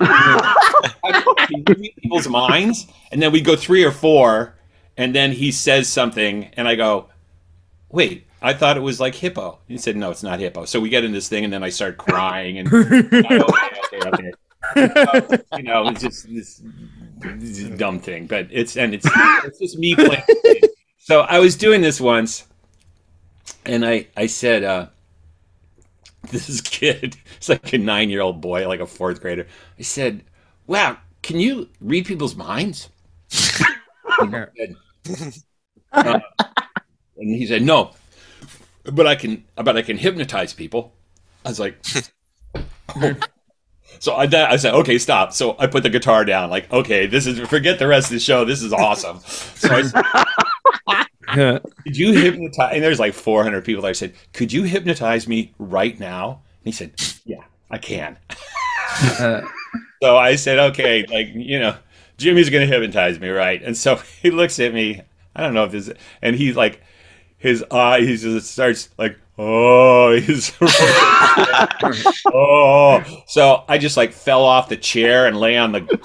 [0.00, 4.54] I can read people's minds, and then we go three or four,
[4.96, 7.08] and then he says something, and I go,
[7.90, 10.88] "Wait, I thought it was like hippo." He said, "No, it's not hippo." So we
[10.88, 14.32] get in this thing, and then I start crying, and okay, okay, okay.
[14.76, 16.62] Uh, you know, it's just this,
[17.18, 19.06] this dumb thing, but it's and it's
[19.44, 20.22] it's just me playing.
[20.98, 22.46] So I was doing this once,
[23.66, 24.86] and I I said, uh,
[26.30, 29.46] "This kid, it's like a nine year old boy, like a fourth grader."
[29.78, 30.24] I said,
[30.66, 32.90] "Wow, can you read people's minds?"
[34.30, 34.46] Yeah.
[35.92, 36.18] Uh,
[37.16, 37.92] and he said, "No,
[38.84, 40.92] but I can, but I can hypnotize people."
[41.44, 41.78] I was like,
[44.00, 46.50] so I, I said, "Okay, stop." So I put the guitar down.
[46.50, 48.44] Like, okay, this is forget the rest of the show.
[48.44, 49.20] This is awesome.
[49.20, 50.04] So I said,
[51.36, 51.58] Yeah.
[51.84, 53.90] "Could you hypnotize?" And there's like 400 people there.
[53.90, 56.92] I said, "Could you hypnotize me right now?" And he said,
[57.24, 58.16] "Yeah, I can."
[60.02, 61.76] So I said, okay, like, you know,
[62.18, 63.62] Jimmy's going to hypnotize me, right?
[63.62, 65.00] And so he looks at me.
[65.34, 65.90] I don't know if this,
[66.22, 66.82] and he's like,
[67.44, 70.50] his eye, he just starts like, oh, he's,
[72.32, 73.04] oh.
[73.26, 75.80] So I just like fell off the chair and lay on the.
[75.80, 76.00] gate,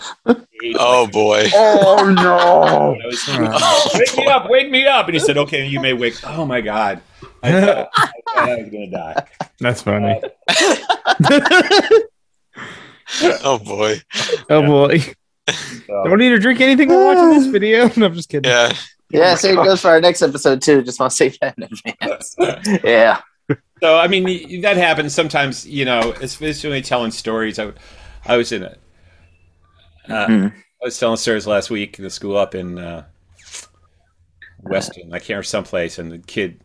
[0.78, 1.50] Oh like, boy.
[1.54, 3.00] Oh no.
[3.02, 5.06] I was, Oh, wake me up, wake me up.
[5.06, 6.16] And he said, okay, you may wake.
[6.26, 7.02] Oh my God.
[7.42, 9.24] I thought I, thought I was going to die.
[9.62, 10.22] That's funny.
[13.46, 14.02] Oh boy.
[14.50, 15.00] oh boy.
[15.50, 17.90] So, Don't need to drink anything while watching this video.
[17.96, 18.52] No, I'm just kidding.
[18.52, 18.74] Yeah.
[19.12, 20.84] Yeah, same goes for our next episode too.
[20.84, 22.36] Just want to say that in advance.
[22.84, 23.22] Yeah.
[23.82, 25.66] So I mean that happens sometimes.
[25.68, 27.58] You know, especially telling stories.
[27.58, 27.72] I,
[28.26, 28.78] I was in a.
[30.08, 30.54] Uh, Mhm.
[30.56, 33.06] I was telling stories last week in the school up in uh,
[34.64, 35.14] Weston.
[35.14, 36.62] I can't remember someplace, and the kid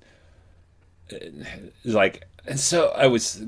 [1.13, 1.17] uh,
[1.85, 3.43] is like, and so I was.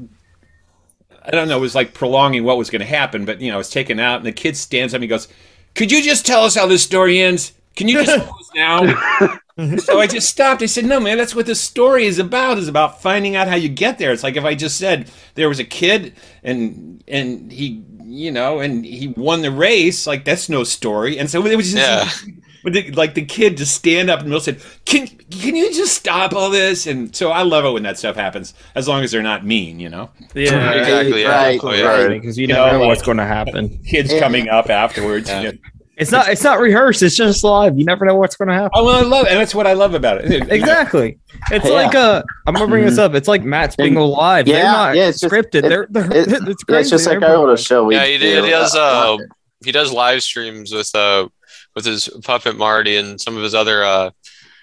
[1.24, 1.56] I don't know.
[1.58, 3.98] It was like prolonging what was going to happen, but you know, I was taken
[3.98, 5.28] out, and the kid stands up and he goes,
[5.74, 7.52] "Could you just tell us how this story ends?
[7.76, 10.62] Can you just tell us now?" so I just stopped.
[10.62, 12.58] I said, "No, man, that's what the story is about.
[12.58, 14.12] Is about finding out how you get there.
[14.12, 18.58] It's like if I just said there was a kid and and he, you know,
[18.60, 20.06] and he won the race.
[20.06, 21.18] Like that's no story.
[21.18, 22.32] And so it was just, Yeah.
[22.64, 25.94] but the, like the kid to stand up and Mill said, "Can can you just
[25.94, 29.10] stop all this?" And so I love it when that stuff happens, as long as
[29.12, 30.10] they're not mean, you know.
[30.34, 30.72] Yeah.
[30.72, 31.28] Exactly, yeah.
[31.34, 31.60] Right.
[31.62, 31.84] Oh, yeah.
[32.06, 32.08] right.
[32.20, 33.82] Because you You never know, know what's going to happen.
[33.84, 34.20] Kids Yeah.
[34.20, 35.28] coming up afterwards.
[35.30, 35.40] Yeah.
[35.40, 35.58] you know.
[35.96, 36.28] It's not.
[36.28, 37.02] It's not rehearsed.
[37.02, 37.78] It's just live.
[37.78, 38.70] You never know what's going to happen.
[38.74, 39.30] Oh, well, I love, it.
[39.32, 40.48] and that's what I love about it.
[40.52, 41.18] Exactly.
[41.50, 41.70] It's Yeah.
[41.72, 43.14] like uh, I'm gonna bring this up.
[43.14, 44.44] It's like Matt's Bingo Live.
[44.46, 45.64] They're Yeah, not yeah, it's just- scripted.
[45.64, 46.80] it- they're, they're It- it's yeah, crazy.
[46.80, 47.84] it's just like They're our little show.
[47.84, 48.42] We Yeah, he do.
[48.44, 48.74] He does.
[48.76, 49.16] Uh,
[49.64, 51.28] he does live streams with uh
[51.74, 54.10] with his puppet Marty and some of his other uh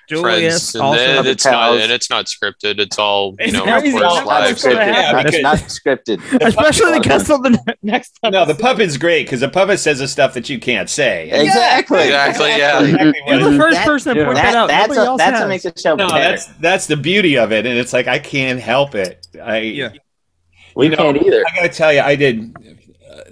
[0.10, 0.98] Julius friends, and also.
[1.00, 2.80] then Puppet it's not and it's not scripted.
[2.80, 3.88] It's all you It's know, crazy.
[3.88, 4.50] of course, Not live.
[4.52, 4.74] what's scripted.
[4.76, 6.42] Yeah, Not- because- not scripted.
[6.48, 8.20] Especially because of the ne- next.
[8.24, 11.30] No, the puppet's great because the puppet says the stuff that you can't say.
[11.32, 12.04] Exactly.
[12.04, 12.82] Exactly, yeah.
[12.84, 14.26] Exactly You're the first That- person to yeah.
[14.26, 14.68] point that, That, out.
[14.68, 15.40] that's Nobody a, else that's has.
[15.42, 16.20] what makes the show No, better.
[16.32, 19.26] that's that's the beauty of it, and it's like I can't help it.
[19.42, 19.90] I Yeah.
[20.76, 21.44] we you know, can't either.
[21.48, 22.56] I gotta tell you, I did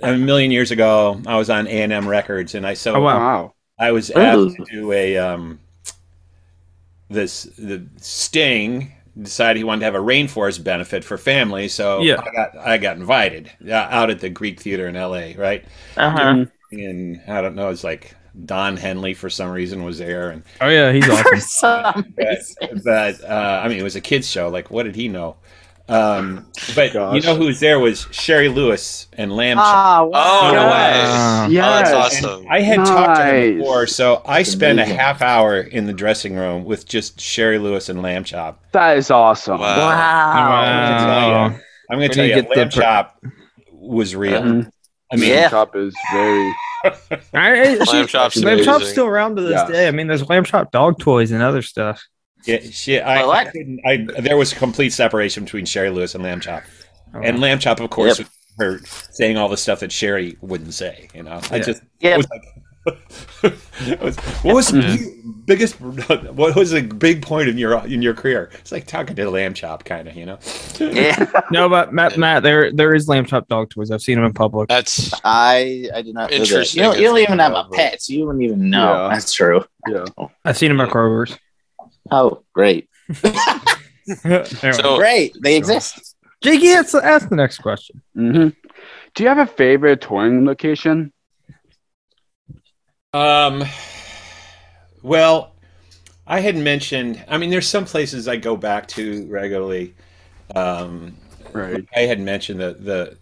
[0.03, 1.19] uh, a million years ago.
[1.27, 3.17] I was on A and M Records, and I so Oh, wow.
[3.17, 3.53] Wow.
[3.79, 5.59] I was asked to do a um,
[7.11, 12.21] this the Sting decided he wanted to have a rainforest benefit for families, so Yeah.
[12.21, 15.35] I got I got invited uh, out at the Greek Theater in L.A.
[15.35, 15.65] Right,
[15.97, 16.45] Uh-huh.
[16.71, 20.69] and I don't know, it's like Don Henley for some reason was there, and Oh
[20.69, 21.39] yeah, he's For awesome.
[21.39, 22.81] some but, reason.
[22.83, 24.49] but uh, I mean, it was a kids show.
[24.49, 25.35] Like, what did he know?
[25.91, 27.15] Um, but Gosh.
[27.15, 29.65] you know who was there was Shari Lewis and Lamb Chop.
[29.65, 30.39] Ah, wow.
[30.43, 31.49] Oh no Yes.
[31.51, 31.57] way!
[31.59, 32.45] Uh, Oh, that's awesome.
[32.49, 36.35] I had talked to him before, so I spent a half hour in the dressing
[36.35, 38.63] room with just Shari Lewis and Lamb Chop.
[38.71, 39.59] That is awesome.
[39.59, 39.77] Wow.
[39.77, 39.89] Wow.
[39.89, 41.45] Wow.
[41.45, 43.19] I'm going Where to do tell you you, the Lamb per- Chop
[43.73, 44.41] was real.
[44.41, 44.71] Mhm.
[45.11, 45.49] I mean, Yeah.
[45.49, 46.53] Chop is very.
[47.33, 49.69] I, Lamb chop's Lamb chop's still around to this Yes.
[49.69, 49.87] day.
[49.87, 52.01] I mean, there's lamb chop dog toys and other stuff.
[52.45, 55.89] Yeah, shit, I, I like- I couldn't, I, there was a complete separation between Shari
[55.89, 56.63] Lewis and Lamb Chop.
[57.13, 58.27] Oh, And Lamb Chop, of course, Yep.
[58.59, 58.79] her
[59.11, 61.07] saying all the stuff that Shari wouldn't say.
[61.13, 62.17] You know, I just Yeah.
[62.17, 62.43] was like,
[64.01, 64.81] was- what was mm-hmm.
[64.81, 65.79] the biggest?
[65.81, 68.49] What was the big point in your in your career?
[68.59, 70.15] It's like talking to Lamb Chop, kind of.
[70.15, 70.39] You know.
[70.79, 71.29] Yeah.
[71.51, 73.91] no, but Matt, Matt, there there is lamb chop dog toys.
[73.91, 74.67] I've seen them in public.
[74.69, 76.37] That's I I did not know.
[76.37, 76.79] Interesting.
[76.79, 78.93] You don't, you don't even have a pet, so you wouldn't even know.
[78.93, 79.09] Yeah.
[79.13, 79.63] That's true.
[79.87, 80.05] Yeah.
[80.43, 81.37] I've seen them at Kroger's.
[82.11, 82.89] Oh, great.
[84.25, 84.43] Anyway.
[84.73, 85.37] So- Great.
[85.41, 86.15] They exist.
[86.41, 88.01] Jakey, ask, ask the next question.
[88.15, 88.49] hmm
[89.13, 91.13] Do you have a favorite touring location?
[93.13, 93.63] Um.
[95.03, 95.53] Well,
[96.27, 97.23] I had mentioned.
[97.27, 99.93] I mean, there's some places I go back to regularly.
[100.55, 101.15] Um,
[101.53, 101.85] Right.
[101.95, 103.17] I had mentioned that the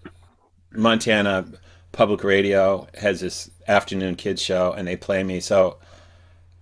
[0.71, 1.45] Montana
[1.91, 5.39] Public Radio has this afternoon kids show, and they play me.
[5.39, 5.88] So I, when I,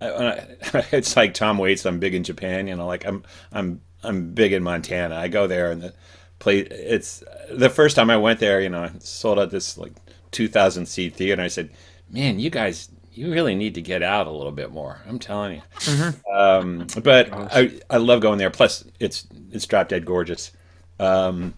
[0.00, 1.84] it's like Tom Waits.
[1.86, 2.68] I'm big in Japan.
[2.68, 5.16] You know, like I'm I'm I'm big in Montana.
[5.16, 5.94] I go there and the
[6.38, 6.58] play.
[6.60, 8.60] It's the first time I went there.
[8.60, 9.92] You know, I sold out this like
[10.30, 11.42] 2,000 seat theater.
[11.42, 11.70] I said,
[12.10, 15.00] "Man, you guys." You really need to get out a little bit more.
[15.08, 15.62] I'm telling you.
[15.80, 16.32] Mhm.
[16.32, 18.48] Um, but I, I love going there.
[18.48, 20.52] Plus, it's it's drop dead gorgeous.
[21.00, 21.54] Um,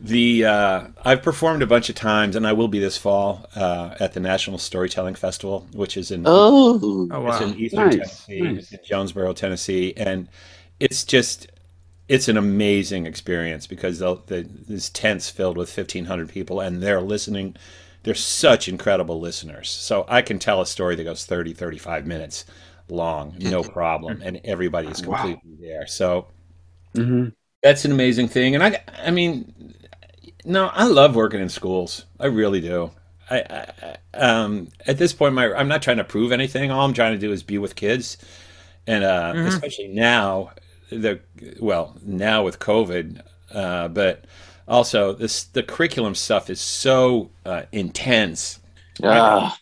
[0.00, 3.94] the uh, I've performed a bunch of times, and I will be this fall uh,
[4.00, 6.34] at the National Storytelling Festival, which is in
[7.10, 7.10] Oh.
[7.10, 7.52] Oh wow.
[7.52, 8.72] in Eastern Nice, Tennessee, nice.
[8.72, 10.28] in Jonesborough, Tennessee, and
[10.80, 11.48] it's just
[12.08, 16.82] it's an amazing experience because the, the this tent's filled with fifteen hundred people, and
[16.82, 17.56] they're listening.
[18.04, 19.68] They're such incredible listeners.
[19.70, 22.44] So I can tell a story that goes 30, 35 minutes
[22.88, 25.42] long, no problem, and everybody's Wow.
[25.42, 25.86] completely there.
[25.86, 26.28] So
[26.94, 27.28] hmm
[27.62, 29.74] that's an amazing thing and i i mean
[30.44, 32.90] no i love working in schools i really do
[33.30, 33.38] i,
[34.12, 37.12] I um at this point my i'm not trying to prove anything all i'm trying
[37.12, 38.16] to do is be with kids
[38.86, 39.46] and uh Mhm.
[39.48, 40.52] especially now
[40.90, 41.20] the
[41.60, 43.20] well now with covid
[43.52, 44.24] uh but
[44.66, 48.60] also this the curriculum stuff is so uh, intense
[49.02, 49.56] Ah.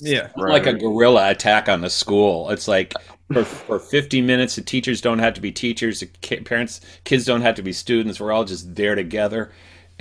[0.00, 0.26] Yeah.
[0.26, 2.50] it's like a guerrilla attack on the school.
[2.50, 2.94] It's like
[3.32, 7.24] for, for 50 minutes, the teachers don't have to be teachers, the ki- parents, kids
[7.24, 8.20] don't have to be students.
[8.20, 9.50] We're all just there together.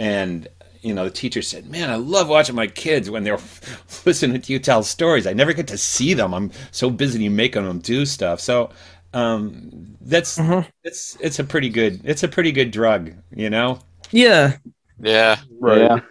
[0.02, 0.48] And,
[0.82, 3.38] you know, the teacher said, Man, I love watching my kids when they're
[4.06, 5.28] listening to you tell stories.
[5.28, 6.34] I never get to see them.
[6.34, 8.40] I'm so busy making them do stuff.
[8.40, 8.72] So,
[9.14, 10.40] um, that's,
[10.84, 13.80] it's, it's a pretty good, it's a pretty good drug, you know?
[14.12, 14.58] Yeah.
[15.00, 16.02] yeah, Right.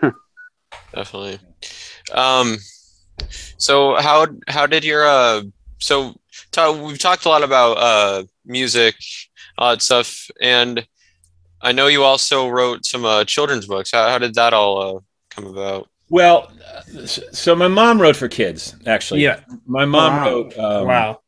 [0.94, 1.40] definitely.
[2.14, 2.58] Um,
[3.58, 5.42] so how how did your uh
[5.78, 6.14] so
[6.52, 8.94] ta- we've talked a lot about uh music,
[9.58, 10.86] all that stuff, and
[11.62, 13.90] I know you also wrote some uh, children's books.
[13.92, 15.88] How, how did that all uh, come about?
[16.08, 19.22] Well, uh, so my mom wrote for kids, actually.
[19.22, 19.40] Yeah.
[19.66, 20.24] My mom Wow.
[20.26, 21.20] wrote, um, wow.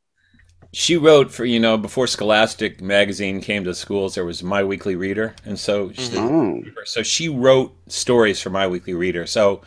[0.73, 4.97] she wrote for you know before Scholastic magazine came to schools there was My Weekly
[4.97, 6.63] Reader and so she, Oh.
[6.85, 9.61] so she wrote stories for My Weekly Reader so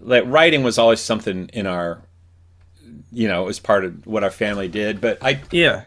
[0.00, 2.00] like writing was always something in our
[3.12, 5.84] you know it was part of what our family did but I Yeah.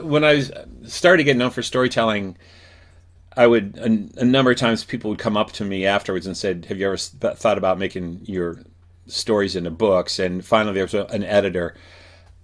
[0.00, 0.50] when I was
[0.86, 2.36] started getting known for storytelling
[3.36, 6.36] I would a, a number of times people would come up to me afterwards and
[6.36, 8.60] said have you ever thought about making your
[9.06, 11.74] stories into books and finally there was a, an editor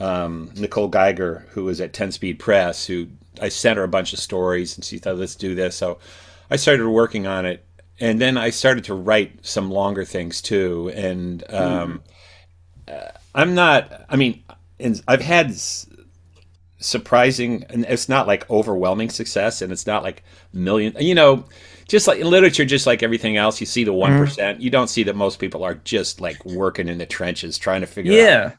[0.00, 3.08] um, Nicole Geiger, who was at 10 Speed Press, who
[3.40, 5.76] I sent her a bunch of stories and she thought, let's do this.
[5.76, 5.98] So
[6.50, 7.64] I started working on it.
[8.00, 10.90] and then I started to write some longer things too.
[10.94, 12.02] And um,
[12.88, 14.06] uh, I'm not.
[14.08, 14.42] I mean,
[14.80, 15.54] and I've had
[16.80, 20.94] surprising, and it's not like overwhelming success, and it's not like million.
[20.98, 21.44] You know,
[21.88, 25.04] just like in literature, just like everything else, you see the one You don't see
[25.04, 28.52] that most people are just like working in the trenches trying to figure out Yeah.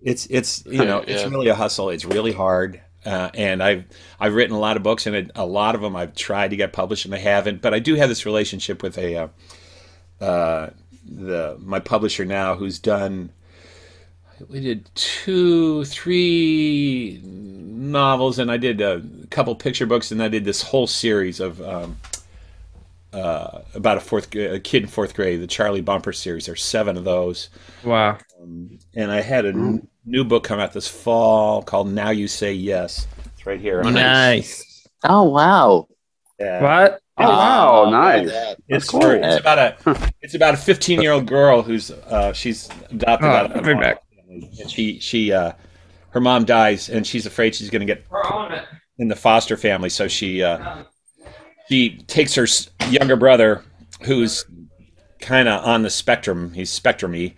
[0.00, 1.90] it's it's you know it's really a hustle.
[1.90, 3.84] It's really hard, uh, and I've
[4.20, 6.56] I've written a lot of books, and it, a lot of them I've tried to
[6.56, 7.62] get published, and I haven't.
[7.62, 9.28] But I do have this relationship with a uh,
[10.24, 10.70] uh,
[11.04, 13.30] the my publisher now, who's done.
[14.48, 20.44] We did two, three novels, and I did a couple picture books, and I did
[20.44, 21.96] this whole series of um,
[23.12, 26.46] uh, about a fourth a kid in fourth grade, the Charlie Bumper series.
[26.46, 27.48] There's seven of those
[27.84, 28.18] Wow.
[28.94, 32.52] and I had a n- new book come out this fall called Now You Say
[32.52, 33.06] Yes.
[33.34, 33.82] It's right here.
[33.84, 34.86] Oh, Nice.
[35.04, 35.86] Oh wow!
[36.40, 36.60] Yeah.
[36.62, 37.00] What?
[37.18, 38.56] Oh, wow, Oh, nice.
[38.68, 39.00] It's cool.
[39.00, 43.28] for, it's about a it's about a 15 year old girl who's uh, she's adopted
[43.28, 43.66] Oh, out of
[44.42, 44.56] a I'll be mom back.
[44.56, 44.62] family.
[44.62, 45.52] and she she uh,
[46.10, 48.04] her mom dies and she's afraid she's going to get
[48.98, 50.82] in the foster family so she uh,
[51.68, 52.46] she takes her
[52.90, 53.62] younger brother
[54.02, 54.44] who's
[55.20, 57.34] kind of on the spectrum he's spectrumy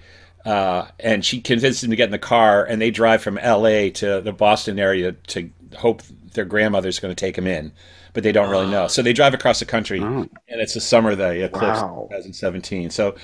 [0.46, 3.88] uh, and she convinces him to get in the car and they drive from la
[3.92, 6.02] to the boston area to hope
[6.34, 7.72] their grandmother's going to take him in
[8.12, 10.26] but they don't really know so they drive across the country Oh.
[10.48, 12.06] and it's the summer of the eclipse Wow.
[12.10, 13.14] 2017 so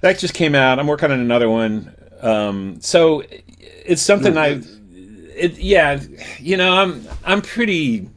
[0.00, 3.22] that just came out i'm working on another one um, so
[3.60, 4.60] it's something i
[5.34, 6.00] it, yeah
[6.38, 8.08] you know i'm i'm pretty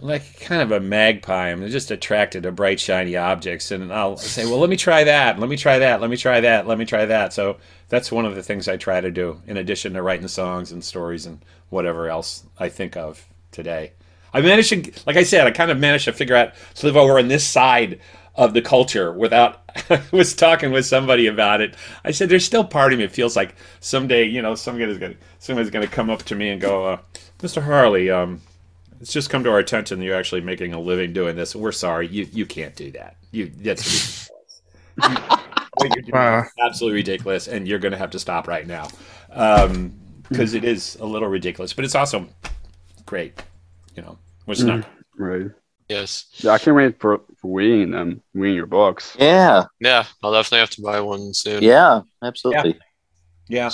[0.00, 1.50] like kind of a magpie.
[1.50, 5.38] I'm just attracted to bright, shiny objects, and I'll say, "Well, let me try that.
[5.38, 6.00] Let me try that.
[6.00, 6.66] Let me try that.
[6.66, 7.56] Let me try that." So
[7.88, 10.84] that's one of the things I try to do, in addition to writing songs and
[10.84, 13.92] stories and whatever else I think of today.
[14.32, 16.96] I managed to, like I said, I kind of managed to figure out to live
[16.96, 17.98] over on this side
[18.38, 19.62] of the culture without.
[19.90, 21.74] I was talking with somebody about it.
[22.04, 23.04] I said, "There's still part of me.
[23.04, 26.60] It feels like someday, you know, somebody's gonna somebody's gonna come up to me and
[26.60, 26.98] go, uh,
[27.40, 27.62] Mr.
[27.62, 28.40] Harley, um."
[29.00, 31.54] it's just come to our attention that you're actually making a living doing this.
[31.54, 33.16] We're sorry, you you can't do that.
[33.30, 34.28] You, that's
[34.96, 35.38] ridiculous.
[35.80, 36.44] you're doing Wow.
[36.60, 38.88] absolutely ridiculous, and you're going to have to stop right now
[40.28, 42.26] because it is a little ridiculous, but it's also
[43.06, 43.40] great.
[43.94, 44.84] You know, which is not.
[45.16, 45.46] Right.
[45.88, 46.26] Yes.
[46.38, 49.16] Yeah, I can't wait for, for reading them, reading your books.
[49.18, 51.62] Yeah, Yeah, I'll definitely have to buy one soon.
[51.62, 52.78] yeah, absolutely.
[53.48, 53.70] Yeah.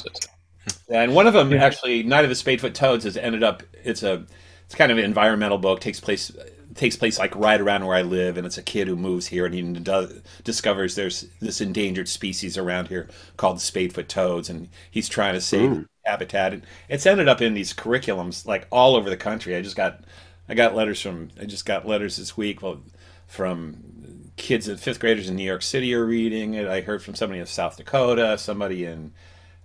[0.88, 1.02] yeah.
[1.02, 3.62] And one of them actually, Night of the Spadefoot Toads, has ended up.
[3.84, 4.24] It's a,
[4.66, 5.80] it's kind of an environmental book.
[5.80, 6.30] takes place
[6.74, 9.46] takes place like right around where I live, and it's a kid who moves here
[9.46, 14.68] and he does, discovers there's this endangered species around here called the spadefoot toads, and
[14.90, 15.86] he's trying to save Mm.
[16.04, 16.52] habitat.
[16.52, 19.54] And it's ended up in these curriculums like all over the country.
[19.54, 20.02] I just got,
[20.48, 22.62] I got letters from, I just got letters this week.
[22.62, 22.82] Well,
[23.26, 26.68] from kids and fifth graders in New York City are reading it.
[26.68, 29.12] I heard from somebody in South Dakota, somebody in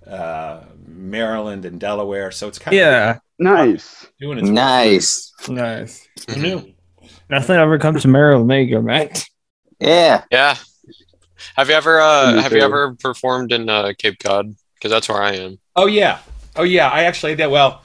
[0.07, 2.31] uh, Maryland and Delaware.
[2.31, 3.19] So it's kind of Yeah.
[3.37, 4.07] Nice.
[4.19, 5.31] doing its Nice.
[5.47, 6.07] Nice.
[6.29, 6.73] Who knew?
[7.29, 8.49] Nothing ever comes to Maryland.
[8.49, 9.25] There you go, Matt.
[9.79, 10.23] Yeah.
[10.31, 10.55] Yeah.
[11.55, 14.55] Have you ever uh, Me have you ever performed in uh, Cape Cod?
[14.75, 15.57] Because that's where I am.
[15.75, 16.19] Oh yeah,
[16.57, 16.89] oh yeah.
[16.89, 17.47] I actually did.
[17.47, 17.81] Well,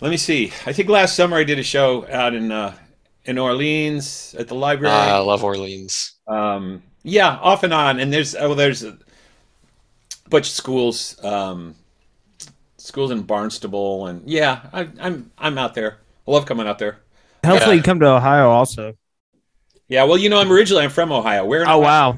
[0.00, 0.52] let me see.
[0.66, 2.74] I think last summer I did a show out in uh,
[3.24, 4.94] in Orleans at the library.
[4.94, 6.12] Uh, I love Orleans.
[6.26, 8.00] um, yeah, off and on.
[8.00, 8.96] And there's oh, there's a
[10.30, 11.74] bunch of schools, um,
[12.78, 15.98] schools in Barnstable, and yeah, I, I'm I'm out there.
[16.26, 16.98] I love coming out there.
[17.44, 17.76] Hopefully, Yeah.
[17.78, 18.94] you come to Ohio also.
[19.88, 21.44] Yeah, well, you know, I'm originally I'm from Ohio.
[21.44, 21.60] Where?
[21.62, 22.12] in Oh Ohio?
[22.12, 22.16] wow,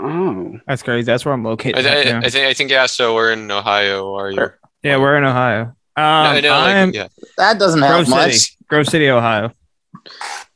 [0.00, 0.58] Oh.
[0.66, 1.04] that's crazy.
[1.04, 1.86] That's where I'm located.
[1.86, 2.18] I, right th- now.
[2.18, 2.86] I think I think yeah.
[2.86, 4.14] So we're in Ohio.
[4.16, 4.48] Are you?
[4.82, 5.76] yeah, we're in Ohio.
[5.96, 7.08] Um, I know, I'm yeah.
[7.36, 8.32] That doesn't Grove help much.
[8.34, 9.52] City, Grove City, Ohio.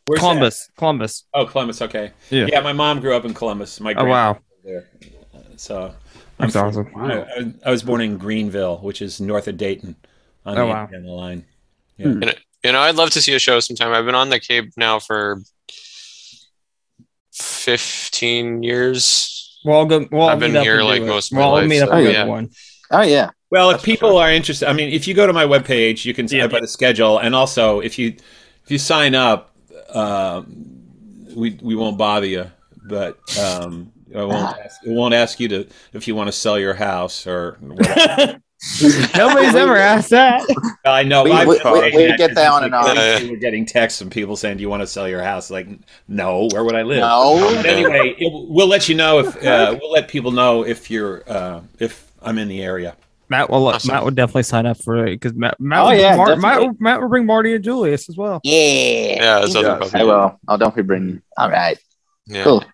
[0.07, 0.20] Where's that?
[0.20, 1.25] Columbus, Columbus.
[1.35, 1.83] Oh, Columbus.
[1.83, 2.12] Okay.
[2.31, 2.46] Yeah.
[2.51, 3.79] Yeah, my mom grew up in Columbus.
[3.81, 4.88] My Oh wow, there.
[5.57, 5.94] So
[6.38, 6.92] that's from- awesome.
[6.94, 7.09] Wow.
[7.11, 9.94] I, I- I was born in Greenville, which is north of Dayton,
[10.46, 10.85] on Oh, the wow.
[10.85, 11.44] Indiana line.
[11.99, 13.92] You know, I'd love to see a show sometime.
[13.92, 15.40] I've been on the Cape now for
[17.33, 19.61] fifteen years.
[19.65, 20.06] We'll go.
[20.11, 21.96] We'll all I've been here, like, most of We'll my all life, meet up so,
[21.98, 22.25] yeah.
[22.25, 22.50] one.
[22.90, 23.31] Oh yeah.
[23.51, 26.27] Well, if people are interested, I mean, if you go to my webpage, you can
[26.29, 26.44] sign Yeah.
[26.47, 28.15] up by the schedule, and also if you
[28.65, 29.53] if you sign up,
[29.90, 30.47] um,
[31.35, 32.51] we we won't bother you,
[32.88, 36.59] but um, I won't ask, it won't ask you to if you want to sell
[36.59, 37.59] your house or.
[39.15, 40.42] Nobody's ever asked that.
[40.87, 41.25] I know.
[41.25, 43.29] We- I've we- been we- we that get that 'cause on and on.
[43.31, 45.69] We're getting texts from people saying, "Do you want to sell your house?" Like,
[46.09, 46.49] no.
[46.51, 46.99] Where would I live?
[46.99, 47.38] No.
[47.57, 51.23] But anyway, it, we'll let you know if uh, we'll let people know if you're
[51.29, 52.97] uh, if I'm in the area.
[53.29, 53.66] Matt will.
[53.68, 53.92] Awesome.
[53.92, 55.58] Matt would definitely sign up for it because Matt.
[55.60, 56.66] Matt, Oh, will bring yeah, Mar- definitely.
[56.68, 58.40] Matt, Matt will bring Marty and Julius as well.
[58.44, 58.52] Yeah.
[59.16, 60.00] Yeah, that's Yeah.
[60.00, 60.38] I will.
[60.48, 61.22] I'll definitely bring.
[61.37, 61.79] All right.
[62.27, 62.44] Yeah.
[62.44, 62.64] Cool.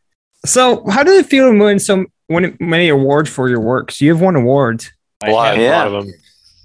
[0.45, 4.01] So, how did it feel to win so win many awards for your works?
[4.01, 4.93] You have won awards.
[5.25, 5.79] A lot, a Yeah.
[5.85, 6.15] lot of them.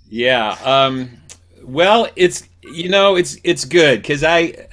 [0.09, 0.57] Yeah.
[0.63, 1.09] Um,
[1.63, 4.67] well, it's you know it's it's good because I.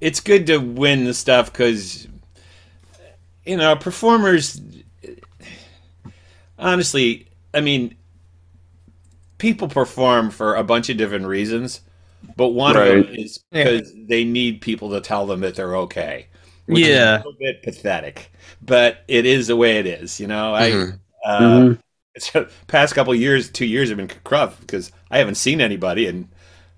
[0.00, 2.06] It's good to win the stuff because,
[3.44, 4.60] you know, performers.
[6.58, 7.94] Honestly, I mean,
[9.38, 11.80] people perform for a bunch of different reasons,
[12.36, 16.26] but one of them is because they need people to tell them that they're okay.
[16.66, 17.16] which is Yeah.
[17.16, 18.30] a little bit pathetic,
[18.60, 20.20] but it is the way it is.
[20.20, 20.70] You know, I.
[20.70, 20.98] Mhm.
[21.24, 21.78] Uh, Mhm.
[22.14, 22.30] it's
[22.66, 26.28] past couple years, two years have been rough because I haven't seen anybody, and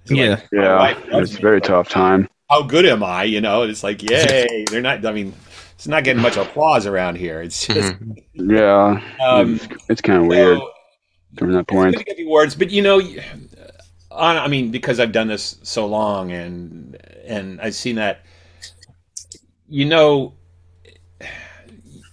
[0.03, 0.39] it's like, Yeah.
[0.53, 2.29] my Yeah, it's a very tough time.
[2.49, 3.25] How good am I?
[3.25, 4.65] You know, it's like, yay!
[4.71, 5.05] They're not.
[5.05, 5.33] I mean,
[5.81, 7.41] it's not getting much applause around here.
[7.41, 8.23] It's just, Mhm.
[8.35, 10.71] Yeah, um, it's, it's kind of weird so,
[11.39, 11.97] from that it's good point.
[11.97, 13.01] to get the awards, but you know,
[14.11, 18.27] on I mean, because I've done this so long, and and I've seen that,
[19.71, 20.35] you know,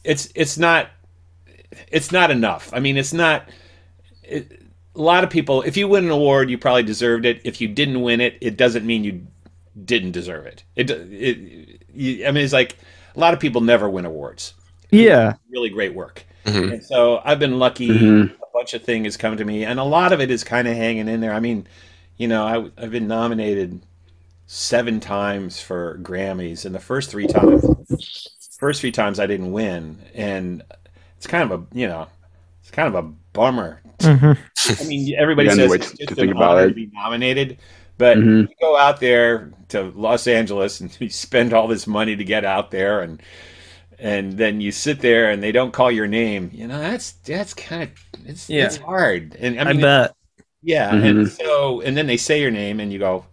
[0.05, 0.87] it's it's not
[1.89, 2.69] it's not enough.
[2.71, 3.49] I mean, it's not.
[4.23, 4.61] It,
[4.95, 7.41] a lot of people, if you win an award, you probably deserved it.
[7.43, 9.27] If you didn't win it, it doesn't mean you
[9.83, 10.63] didn't deserve it.
[10.77, 12.77] It, it you, I mean, it's like
[13.17, 14.53] a lot of people never win awards.
[14.91, 15.33] Yeah.
[15.51, 16.23] Really great work.
[16.45, 16.73] Mhm.
[16.73, 17.89] And so I've been lucky.
[17.89, 18.31] Mhm.
[18.31, 20.75] A bunch of things come to me, and a lot of it is kind of
[20.75, 21.33] hanging in there.
[21.33, 21.67] I mean,
[22.17, 23.81] you know, I, I've been nominated
[24.45, 27.65] seven times for Grammys, and the first three times,
[28.57, 30.63] first three times I didn't win, and
[31.17, 32.07] it's kind of a, you know,
[32.61, 33.81] it's kind of a bummer.
[34.01, 34.33] hmm
[34.79, 36.69] I mean, everybody Yeah, says wait it's to just think an about honor it.
[36.69, 37.57] to be nominated,
[37.97, 38.49] but Mhm.
[38.49, 42.45] you go out there to Los Angeles and you spend all this money to get
[42.45, 43.21] out there, and
[43.99, 46.51] and then you sit there and they don't call your name.
[46.53, 47.89] You know, that's that's kind of
[48.27, 48.65] it's Yeah.
[48.65, 49.35] it's hard.
[49.39, 50.15] And I I, bet.
[50.63, 51.03] yeah, Mhm.
[51.09, 53.25] and so and then they say your name and you go,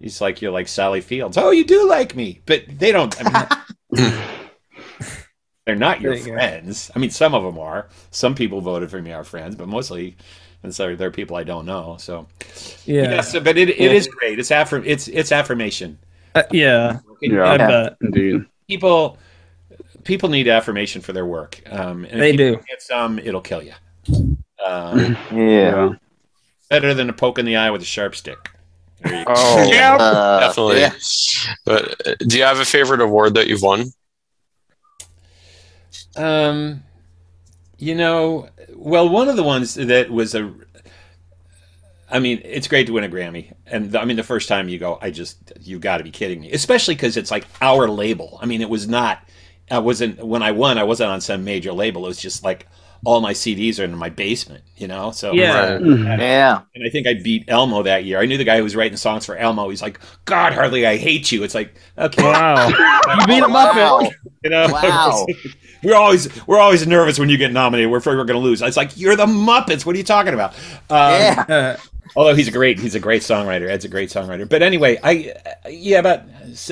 [0.00, 1.38] it's like you're like Sally Fields.
[1.38, 3.14] Oh, you do like me, but they don't.
[3.20, 3.24] I
[3.92, 4.12] mean,
[5.66, 6.32] they're not your you go.
[6.32, 6.90] friends.
[6.94, 7.88] I mean, some of them are.
[8.10, 10.16] Some people voted for me are friends, but mostly,
[10.66, 11.96] and so they're people I don't know.
[11.98, 12.26] So
[12.84, 13.02] Yeah.
[13.14, 14.38] yeah, so, but it, it is great.
[14.38, 14.82] It's affirm.
[14.84, 15.96] It's it's affirmation.
[16.34, 16.98] Uh, yeah.
[17.22, 17.42] Yeah.
[17.44, 17.66] I Yeah.
[17.68, 17.96] bet.
[18.02, 18.44] Indeed.
[18.68, 19.16] People
[20.04, 21.62] people need affirmation for their work.
[21.70, 22.52] Um, and They if you do.
[22.56, 23.72] don't Get some, it'll kill you.
[24.66, 25.38] Um, Yeah.
[25.38, 25.88] Yeah.
[26.68, 28.38] better than a poke in the eye with a sharp stick.
[29.02, 29.34] There you go.
[29.36, 29.68] Oh.
[29.72, 29.94] Yeah.
[29.96, 30.80] Uh, Definitely.
[30.80, 30.92] yeah.
[31.64, 33.84] But uh, do you have a favorite award that you've won?
[36.16, 36.82] Um,
[37.78, 40.52] you know, well, one of the ones that was a.
[42.08, 44.78] I mean, it's great to win a Grammy, and I mean, the first time you
[44.78, 48.38] go, I just you got to be kidding me, especially because it's like our label.
[48.40, 49.28] I mean, it was not.
[49.70, 50.78] I wasn't when I won.
[50.78, 52.04] I wasn't on some major label.
[52.04, 52.68] It was just like
[53.04, 55.10] all my CDs are in my basement, you know.
[55.10, 55.72] So Yeah.
[55.74, 55.82] Right.
[55.82, 56.18] Mhm.
[56.18, 56.60] Yeah.
[56.74, 58.20] and I think I beat Elmo that year.
[58.20, 59.68] I knew the guy who was writing songs for Elmo.
[59.68, 61.42] He's like, God, Harley, I hate you.
[61.42, 62.68] It's like, okay, Wow.
[63.20, 63.74] You beat him up.
[63.76, 64.08] Wow.
[64.44, 64.68] you know.
[64.70, 65.26] Wow.
[65.82, 67.90] we're always we're always nervous when you get nominated.
[67.90, 68.62] We're afraid we're going to lose.
[68.62, 69.84] It's like you're the Muppets.
[69.84, 70.54] What are you talking about?
[70.90, 71.44] Um, Yeah.
[71.48, 71.76] Uh,
[72.16, 73.68] Although he's a great he's a great songwriter.
[73.68, 74.48] Ed's a great songwriter.
[74.48, 75.34] But anyway, I
[75.68, 76.22] yeah, about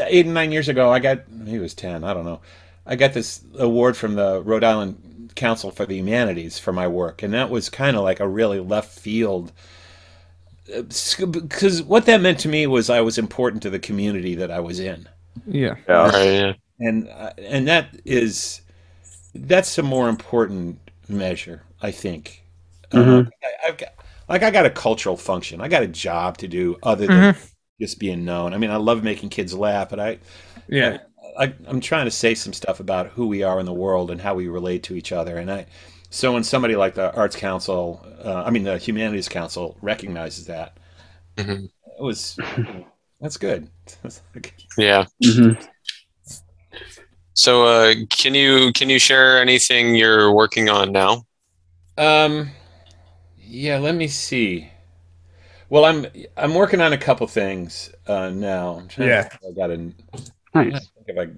[0.07, 2.05] eight and nine years ago, I got he was ten.
[2.05, 2.40] I don't know.
[2.86, 7.22] I got this award from the Rhode Island Council for the Humanities for my work,
[7.22, 9.52] and that was kind of like a really left field.
[10.66, 14.61] Because what that meant to me was I was important to the community that I
[14.61, 15.09] was in
[15.46, 15.76] yeah.
[15.88, 16.52] Yeah.
[16.80, 18.61] And uh, and that is
[19.35, 20.78] that's a more important
[21.09, 22.43] measure, I think.
[22.93, 23.30] Uh, Mhm.
[23.43, 23.91] I, I've got
[24.28, 25.61] like I got a cultural function.
[25.61, 27.37] I got a job to do other than
[27.80, 28.55] just being known.
[28.55, 30.18] I mean, I love making kids laugh, but I,
[30.68, 30.99] Yeah.
[31.39, 34.20] I I'm trying to say some stuff about who we are in the world and
[34.20, 35.37] how we relate to each other.
[35.39, 35.66] And I,
[36.11, 40.76] so when somebody like the Arts Council, uh, I mean the Humanities Council, recognizes that,
[41.37, 41.64] Mhm.
[41.99, 42.39] it was
[43.20, 43.68] that's good.
[44.05, 45.05] It's like- Yeah.
[45.22, 45.66] Mhm.
[47.35, 51.24] So, uh, can you can you share anything you're working on now?
[51.97, 52.51] Um,
[53.39, 54.70] yeah, let me see.
[55.68, 56.07] Well, I'm
[56.37, 58.74] I'm working on a couple things uh, now.
[58.78, 59.28] I'm Yeah.
[59.30, 59.74] to I got a.
[59.74, 59.95] I'm
[60.70, 60.91] trying Nice.
[61.07, 61.28] if I,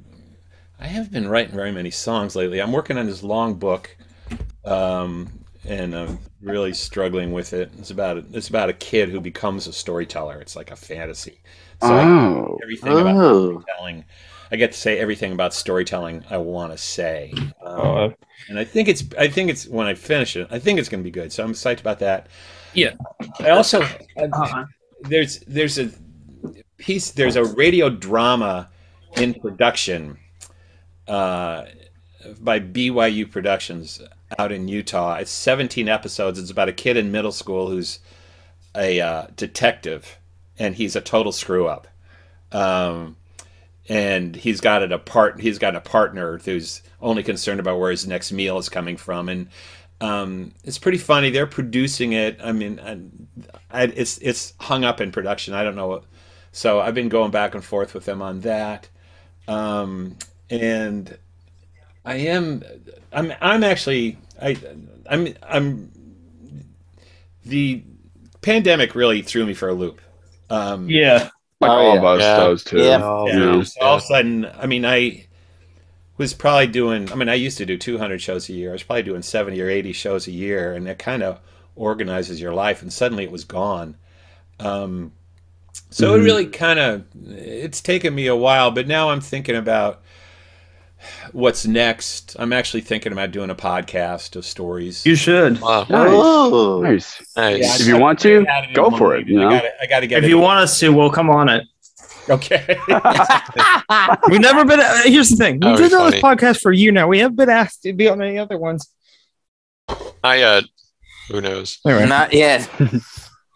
[0.81, 2.61] I haven't been writing very many songs lately.
[2.61, 3.97] I'm working on this long book,
[4.65, 5.31] um,
[5.65, 7.73] and I'm really struggling with it.
[7.79, 10.41] It's about it's about a kid who becomes a storyteller.
[10.41, 11.41] It's like a fantasy.
[11.81, 12.63] So I, Oh.
[12.63, 13.65] everything about Oh.
[13.67, 14.05] storytelling,
[14.51, 17.33] I get to say everything about storytelling I want to say.
[17.65, 18.09] Um, Uh,
[18.49, 21.01] and I think it's I think it's when I finish it, I think it's going
[21.03, 21.33] to be good.
[21.33, 22.29] So I'm psyched about that.
[22.75, 22.95] Yeah.
[23.41, 24.65] I also I-
[25.03, 25.91] there's there's a
[26.79, 28.69] piece there's a radio drama
[29.17, 30.19] in production
[31.09, 31.65] uh,
[32.41, 34.01] by BYU Productions
[34.39, 35.15] out in Utah.
[35.17, 36.39] It's 17 episodes.
[36.39, 38.01] It's about a kid in middle school who's
[38.77, 40.19] a uh, detective,
[40.59, 41.87] and he's a total screw up.
[42.53, 43.17] Um,
[43.89, 45.41] and he's got it a part.
[45.41, 49.29] He's got a partner who's only concerned about where his next meal is coming from,
[49.29, 49.49] and
[50.01, 51.31] um, it's pretty funny.
[51.31, 52.39] They're producing it.
[52.43, 52.81] I mean,
[53.71, 55.55] I, I, it's it's hung up in production.
[55.55, 55.89] I don't know.
[55.89, 56.05] What,
[56.53, 58.89] so I've been going back and forth with them on that,
[59.49, 60.17] um,
[60.51, 61.17] and
[62.05, 62.63] I am.
[63.13, 63.33] I'm.
[63.41, 64.19] I'm actually.
[64.41, 64.57] I.
[65.09, 65.35] I'm.
[65.43, 65.93] I'm.
[67.45, 67.83] The
[68.41, 70.01] pandemic really threw me for a loop.
[70.51, 71.31] Um, Yeah.
[71.61, 71.95] Like Oh, all yeah.
[71.95, 72.37] of us Yeah.
[72.37, 72.79] does too.
[72.83, 73.05] Yeah.
[73.25, 73.63] Yeah.
[73.63, 73.63] Yeah.
[73.63, 75.27] So all of a sudden, I mean, I
[76.19, 77.11] was probably doing.
[77.13, 78.71] I mean, I used to do 200 shows a year.
[78.71, 81.41] I was probably doing 70 or 80 shows a year, and it kind of
[81.77, 82.83] organizes your life.
[82.83, 83.97] And suddenly, it was gone.
[84.61, 85.13] Um,
[85.91, 86.25] so it Mhm.
[86.25, 90.03] really kind of it's taken me a while, but now I'm thinking about
[91.33, 92.37] what's next.
[92.39, 95.05] I'm actually thinking about doing a podcast of stories.
[95.07, 95.61] You should.
[95.61, 95.87] Wow.
[95.89, 96.09] Nice.
[96.11, 96.81] Oh.
[96.83, 97.23] Nice.
[97.37, 97.81] Nice.
[97.81, 99.51] If you want to, I had it in go for it, you I know?
[99.51, 100.29] gotta, I gotta get If it.
[100.29, 101.65] you want us to, we'll come on it.
[102.31, 102.65] okay.
[104.29, 104.81] We've never been.
[104.81, 107.07] Uh, here's the thing: we've would been be on this podcast for a year now.
[107.09, 108.89] We haven't been asked to be on any other ones.
[110.25, 110.65] I yet.
[111.29, 111.79] Who knows?
[111.87, 112.69] Anyway, Not yet.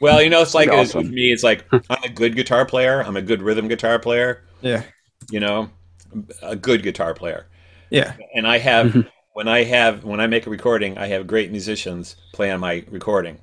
[0.02, 1.30] Well, you know, it's like it is with me.
[1.30, 3.02] It's like I'm a good guitar player.
[3.04, 4.44] I'm a good rhythm guitar player.
[4.62, 4.82] yeah,
[5.30, 5.68] You know,
[6.42, 7.46] a good guitar player.
[7.90, 8.14] yeah.
[8.34, 9.08] And I have Mhm.
[9.32, 12.84] when I have when I make a recording, I have great musicians play on my
[12.90, 13.38] recording.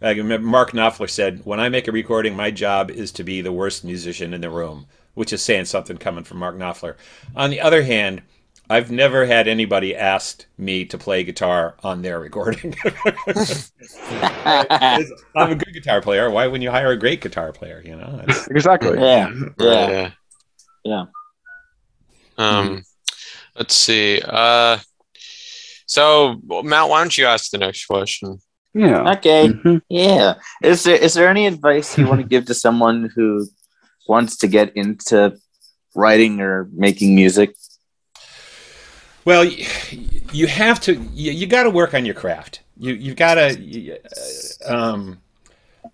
[0.00, 3.40] Like remember Mark Knopfler said, "When I make a recording, my job is to be
[3.40, 6.96] the worst musician in the room," which is saying something coming from Mark Knopfler.
[7.36, 8.22] On the other hand,
[8.68, 12.74] I've never had anybody asked me to play guitar on their recording.
[14.44, 16.30] I'm a good guitar player.
[16.30, 17.82] Why wouldn't you hire a great guitar player?
[17.84, 18.98] You know, It's- Exactly.
[19.00, 19.30] yeah.
[19.58, 19.88] Yeah.
[19.90, 20.10] Yeah.
[20.84, 21.04] Yeah.
[22.38, 22.84] Um,
[23.56, 24.20] let's see.
[24.24, 24.78] Uh,
[25.86, 28.40] so Matt, why don't you ask the next question?
[28.72, 29.12] Yeah.
[29.12, 29.48] Okay.
[29.48, 29.82] Mhm.
[29.88, 30.34] Yeah.
[30.62, 33.46] Is there is there any advice you want to give to someone who
[34.08, 35.36] wants to get into
[35.94, 37.54] writing or making music?
[39.24, 40.94] Well, you have to.
[40.94, 42.60] You, you got to work on your craft.
[42.76, 43.98] You you've got to.
[44.66, 45.18] Um,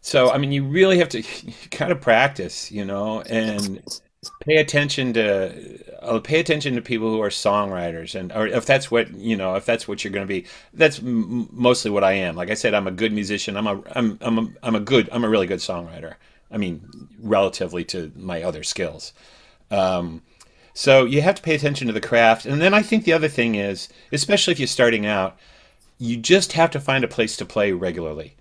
[0.01, 1.23] so I mean, you really have to.
[1.45, 3.83] You got to practice, you know, and
[4.41, 5.81] pay attention to.
[6.03, 9.55] Uh, pay attention to people who are songwriters, and or if that's what you know,
[9.55, 10.47] if that's what you're going to be.
[10.73, 12.37] That's m- mostly what I am.
[12.37, 13.57] Like I said, I'm a good musician.
[13.57, 13.83] I'm a.
[13.93, 14.19] I'm.
[14.21, 15.09] I'm a, I'm a good.
[15.13, 16.15] I'm a really good songwriter.
[16.51, 19.13] I mean, relatively to my other skills.
[19.71, 20.23] Um,
[20.75, 22.47] so you have to pay attention to the craft.
[22.47, 25.39] And then I think the other thing is, especially if you're starting out,
[25.99, 28.37] you just have to find a place to play regularly.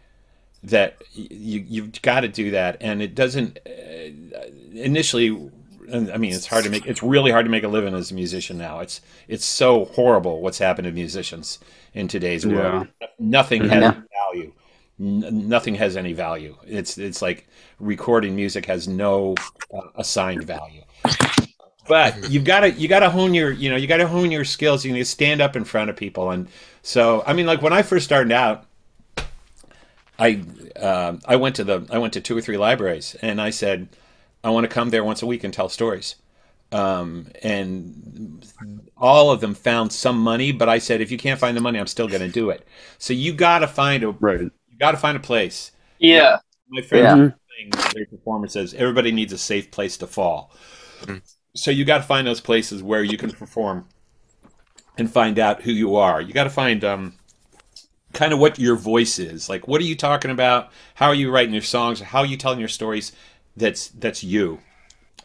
[0.64, 4.42] That you you've got to do that, and it doesn't uh,
[4.74, 5.52] initially.
[5.92, 6.86] And, I mean, it's hard to make.
[6.86, 8.80] It's really hard to make a living as a musician now.
[8.80, 11.60] It's it's so horrible what's happened to musicians
[11.94, 12.88] in today's world.
[13.20, 14.02] Nothing has Yeah.
[14.26, 14.54] value.
[15.00, 16.56] N- nothing has any value.
[16.68, 17.48] It's it's like
[17.80, 19.36] recording music has no
[19.74, 20.84] uh, assigned value.
[21.88, 24.30] But you've got to you got to hone your you know you got to hone
[24.32, 24.86] your skills.
[24.86, 26.48] You need to stand up in front of people, and
[26.84, 28.66] so I mean, like when I first started out,
[30.20, 30.44] I
[30.80, 33.88] um I went to the I went to two or three libraries, and I said
[34.44, 36.16] I want to come there once a week and tell stories.
[36.72, 38.46] Um, and
[38.96, 41.80] all of them found some money, but I said if you can't find the money,
[41.80, 42.68] I'm still going to do it.
[43.00, 44.42] So you got to find a Right.
[44.42, 45.72] you got to find a place.
[46.00, 46.38] Yeah.
[46.70, 47.30] My friend Yeah.
[47.58, 50.52] Thing, their performer says everybody needs a safe place to fall.
[51.06, 51.22] Mm.
[51.56, 53.88] So you got to find those places where you can perform
[54.98, 56.22] and find out who you are.
[56.22, 57.14] You got to find um,
[58.14, 59.50] kind of what your voice is.
[59.50, 60.72] Like, what are you talking about?
[60.96, 62.00] How are you writing your songs?
[62.02, 63.12] How are you telling your stories?
[63.60, 64.60] That's that's you.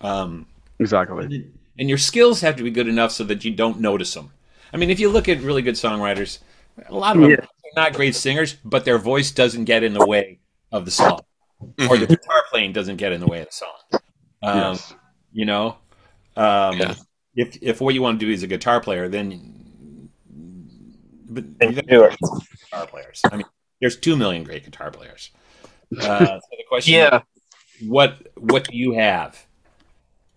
[0.01, 0.47] Um,
[0.81, 1.49] Exactly.
[1.79, 4.33] and your skills have to be good enough so that you don't notice them.
[4.73, 6.41] I mean, if you look at really good songwriters,
[6.89, 7.37] a lot of them Yeah.
[7.37, 10.41] are not great singers, but their voice doesn't get in the way
[10.73, 11.21] of the song,
[11.89, 14.01] or the guitar playing doesn't get in the way of the song.
[14.43, 14.95] Um, yes.
[15.33, 15.77] You know,
[16.37, 16.95] um, Yeah.
[17.37, 20.11] if if what you want to do is a guitar player, then
[21.31, 22.17] but Then you do it.
[22.71, 23.23] guitar players.
[23.31, 23.47] I mean,
[23.81, 25.31] there's two million great guitar players.
[26.01, 27.17] Uh, so the question, Yeah.
[27.19, 27.34] is,
[27.83, 29.45] what what do you have?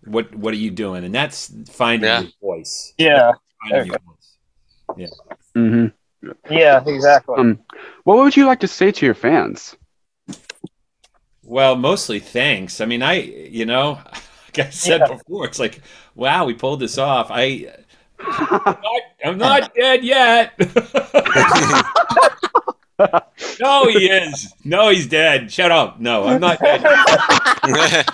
[0.04, 1.04] What what are you doing?
[1.04, 2.20] And that's finding Yeah.
[2.22, 2.94] your voice.
[2.98, 3.32] Yeah.
[3.62, 3.98] Finding your
[4.96, 5.08] voice.
[5.54, 5.86] hmm
[6.50, 6.82] Yeah.
[6.86, 7.34] Exactly.
[7.36, 7.58] Um,
[8.04, 9.76] what would you like to say to your fans?
[11.42, 12.80] Well, mostly thanks.
[12.80, 14.00] I mean, I you know,
[14.46, 15.08] like I said Yeah.
[15.08, 15.80] before, it's like,
[16.14, 17.28] wow, we pulled this off.
[17.30, 17.74] I
[18.20, 20.52] I'm not, I'm not dead yet.
[23.60, 24.52] no, he is.
[24.64, 25.50] No, he's dead.
[25.52, 26.00] Shut up.
[26.00, 28.06] No, I'm not dead.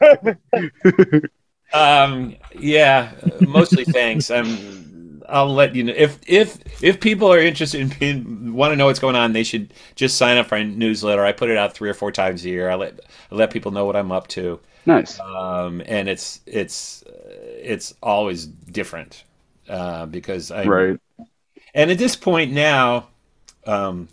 [1.72, 3.12] Um, yeah,
[3.46, 4.28] mostly thanks.
[4.30, 8.86] I'm I'll let you know if if if people are interested in want to know
[8.86, 9.32] what's going on.
[9.32, 11.24] They should just sign up for my newsletter.
[11.24, 12.70] I put it out three or four times a year.
[12.70, 12.98] I let
[13.30, 15.20] I let people know what I'm up to, Nice.
[15.20, 17.04] um, and it's it's
[17.62, 19.22] it's always different
[19.68, 20.98] uh, because I Right.
[21.72, 23.06] and at this point now,
[23.64, 24.08] um,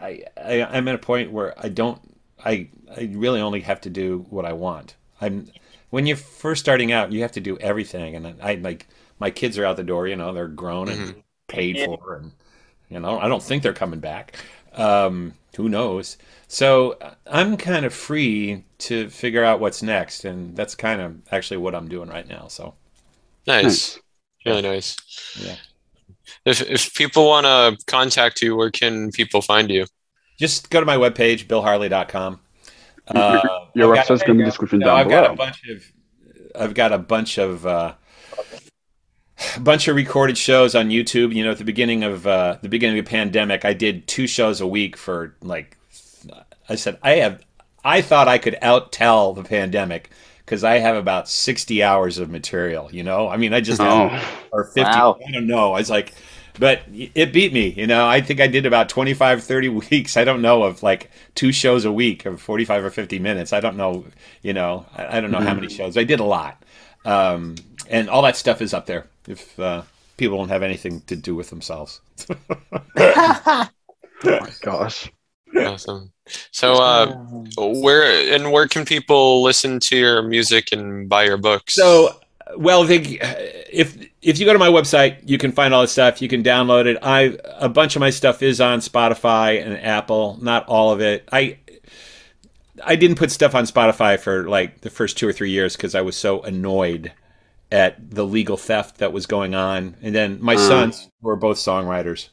[0.00, 2.00] I, I I'm at a point where I don't
[2.44, 4.96] I I really only have to do what I want.
[5.20, 5.50] I'm
[5.90, 8.86] when you're first starting out, you have to do everything, and I like
[9.18, 10.06] my kids are out the door.
[10.08, 11.20] You know, they're grown and mm-hmm.
[11.48, 11.86] paid Yeah.
[11.86, 12.32] for, and
[12.88, 14.36] you know, I don't think they're coming back.
[14.74, 16.16] Um, who knows?
[16.48, 21.16] So uh, I'm kind of free to figure out what's next, and that's kind of
[21.32, 22.48] actually what I'm doing right now.
[22.48, 22.74] So
[23.46, 23.64] Nice.
[23.64, 24.00] Nice.
[24.44, 24.96] Really nice.
[25.34, 25.56] Yeah.
[26.44, 29.86] If if people want to contact you, where can people find you?
[30.38, 32.40] just go to my webpage, billharley.com.
[33.08, 33.40] Uh,
[33.74, 35.62] Your I've got- website's gonna be in the description No, down I've got a bunch
[35.68, 35.92] of
[36.54, 37.94] I've got a bunch of uh,
[39.60, 41.34] bunch of recorded shows on YouTube.
[41.34, 44.26] You know, at the beginning of uh, the beginning of the pandemic, I did two
[44.28, 45.76] shows a week for like
[46.68, 47.42] I said I have
[47.84, 50.10] I thought I could out tell the pandemic
[50.44, 52.90] because I have about sixty hours of material.
[52.92, 55.16] You know, I mean, I just have Oh, or 50 Wow.
[55.26, 56.12] i don't know i was like
[56.60, 58.06] but it beat me you know?
[58.06, 60.16] I think i did about 25 30 weeks.
[60.16, 63.52] I don't know of like two shows a week of 45 or 50 minutes.
[63.52, 64.04] I don't know
[64.42, 64.86] you know?
[64.96, 65.96] I, I don't know how many shows.
[65.96, 66.62] I did a lot.
[67.04, 67.56] Um,
[67.88, 69.82] and all that stuff is up there if uh,
[70.16, 72.00] people don't have anything to do with themselves.
[74.24, 75.10] My gosh.
[75.56, 76.12] Awesome.
[76.52, 77.12] So, uh,
[77.56, 81.74] where and where can people listen to your music and buy your books?
[81.74, 82.20] So,
[82.56, 83.18] well, they,
[83.72, 86.20] if if you go to my website, you can find all the stuff.
[86.20, 86.98] You can download it.
[87.02, 90.38] I a bunch of my stuff is on Spotify and Apple.
[90.40, 91.28] Not all of it.
[91.32, 91.58] I
[92.84, 95.94] I didn't put stuff on Spotify for like the first two or three years because
[95.94, 97.12] I was so annoyed
[97.72, 99.96] at the legal theft that was going on.
[100.02, 100.68] And then my Mm.
[100.68, 102.28] sons, who are both songwriters,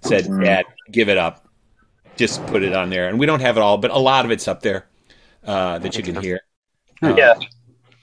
[0.00, 1.46] said, "Dad, give it up.
[2.16, 4.30] Just put it on there." And we don't have it all, but a lot of
[4.30, 4.86] it's up there
[5.46, 6.40] uh, that you can hear.
[7.02, 7.34] Uh, Yeah.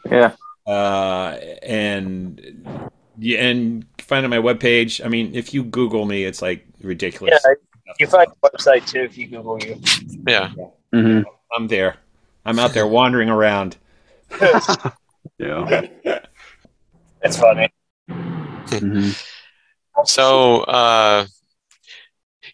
[0.09, 0.31] Yeah.
[0.67, 5.03] uh, and yeah, and find on my webpage.
[5.03, 7.39] I mean, if you Google me, it's like ridiculous.
[7.45, 7.53] Yeah,
[7.99, 9.79] you find the website too if you Google you.
[10.27, 10.49] yeah.
[10.91, 11.21] hmm
[11.55, 11.97] I'm there.
[12.45, 13.77] I'm out there wandering around.
[15.37, 15.87] Yeah.
[17.21, 17.69] It's funny.
[18.07, 19.09] hmm
[20.05, 21.25] So, uh,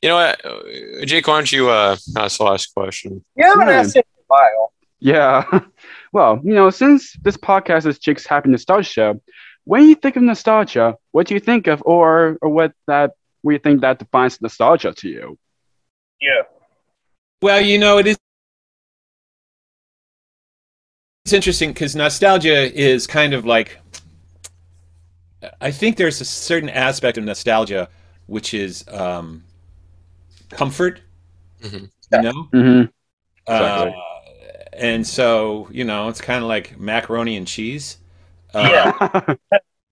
[0.02, 1.28] you know what, Uh, Jake?
[1.28, 3.24] Why don't you uh, ask the last question?
[3.36, 3.80] You haven't Yeah.
[3.80, 4.74] asked it in a while.
[5.00, 5.60] Yeah.
[6.14, 9.22] Well, you know, since this podcast is Jake's Happy Nostalgia Show,
[9.66, 13.12] when you think of nostalgia, what do you think of, or or what that
[13.44, 15.38] we think that defines nostalgia to you?
[16.20, 16.44] Yeah.
[17.42, 18.18] Well, you know, it is.
[21.26, 23.80] It's interesting because nostalgia is kind of like.
[25.60, 27.90] I think there's a certain aspect of nostalgia
[28.28, 29.44] which is um,
[30.50, 31.02] comfort.
[31.62, 31.90] Mhm.
[32.12, 32.82] You know, hmm
[33.48, 34.04] uh, Exactly.
[34.74, 37.98] and so you know it's kind of like macaroni and cheese.
[38.54, 39.36] Uh, Yeah.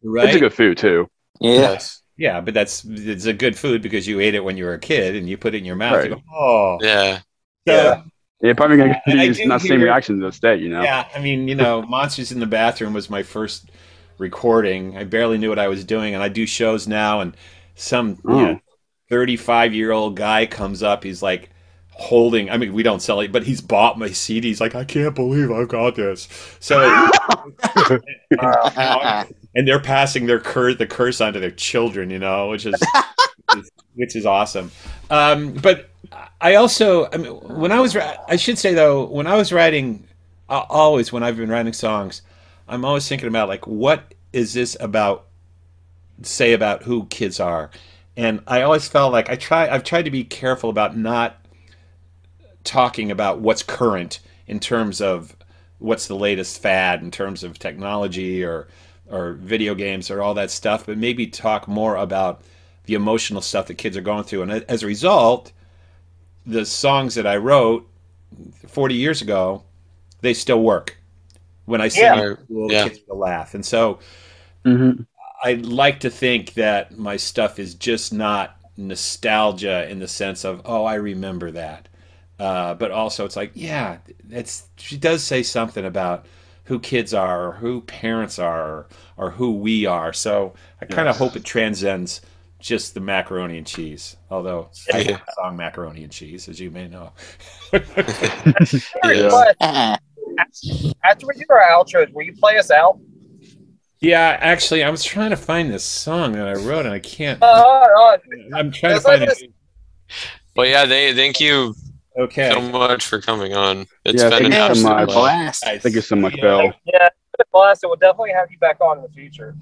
[0.04, 0.28] right.
[0.30, 1.08] It's a good food too.
[1.42, 1.52] Yeah.
[1.54, 2.02] Yes.
[2.18, 4.80] Yeah, but that's it's a good food because you ate it when you were a
[4.80, 5.96] kid and you put it in your mouth.
[5.96, 6.10] Right.
[6.10, 7.18] You go, oh, Yeah.
[7.68, 8.02] So, Yeah.
[8.42, 10.70] Yeah, probably gonna And I use not the same hear- reaction to this day, you
[10.70, 10.82] know.
[10.82, 13.70] Yeah, I mean, you know, Monsters in the Bathroom was my first
[14.18, 14.98] recording.
[14.98, 17.36] I barely knew what I was doing, and I do shows now, and
[17.76, 18.60] some Oh.
[19.10, 21.04] thirty-five-year-old guy comes up.
[21.04, 21.50] He's like
[22.00, 22.50] holding.
[22.50, 24.60] I mean, we don't sell it, but he's bought my CDs.
[24.60, 26.28] Like, I can't believe I've got this.
[26.60, 26.80] So,
[29.56, 32.76] and they're passing their cur- the curse on to their children, you know, which is
[33.96, 34.72] which is awesome.
[35.10, 35.90] Um, but
[36.42, 40.08] I also, I mean, when I was, I should say though, when I was writing,
[40.48, 42.22] uh, always when I've been writing songs,
[42.68, 45.26] I'm always thinking about like, what is this about?
[46.22, 47.72] Say about who kids are,
[48.18, 49.70] and I always felt like I try.
[49.70, 51.40] I've tried to be careful about not
[52.64, 55.36] talking about what's current in terms of
[55.80, 58.68] what's the latest fad in terms of technology or
[59.10, 62.44] or video games or all that stuff, but maybe talk more about
[62.86, 64.44] the emotional stuff that kids are going through.
[64.44, 65.52] And as a result,
[66.46, 67.88] the songs that I wrote
[68.68, 69.64] 40 years ago,
[70.22, 70.98] they still work.
[71.66, 72.20] When I sing Yeah.
[72.20, 72.68] it, Yeah.
[72.68, 73.56] the kids will laugh.
[73.56, 74.00] And so
[74.66, 75.08] hmm
[75.44, 80.62] I like to think that my stuff is just not nostalgia in the sense of,
[80.66, 81.89] oh, I remember that.
[82.40, 83.98] Uh, but also, it's like, yeah,
[84.30, 86.26] it's she does say something about
[86.66, 88.88] who kids are, or who parents are, or,
[89.18, 90.14] or who we are.
[90.14, 91.18] So I kind of Yes.
[91.20, 92.22] hope it transcends
[92.60, 94.16] just the macaroni and cheese.
[94.30, 95.12] Although I Yeah.
[95.12, 97.12] have the song macaroni and cheese, as you may know.
[99.04, 99.30] Yeah.
[99.30, 99.56] But
[101.04, 103.00] after we do our outros, will you play us out?
[104.00, 107.42] Yeah, actually, I was trying to find this song that I wrote, and I can't.
[107.44, 107.64] Uh,
[107.94, 108.54] hold on.
[108.54, 109.52] I'm trying to find this- it.
[110.56, 111.76] But yeah, they thank you
[112.32, 113.86] so much for coming on.
[114.06, 115.08] It's Yeah, been an you so absolute much.
[115.10, 115.62] blast.
[115.64, 115.84] Blast.
[115.84, 116.42] Thank you so much, Yeah.
[116.42, 116.62] Bill.
[116.64, 117.84] Yeah, it's been a blast.
[117.84, 119.56] and We'll definitely have you back on in the future.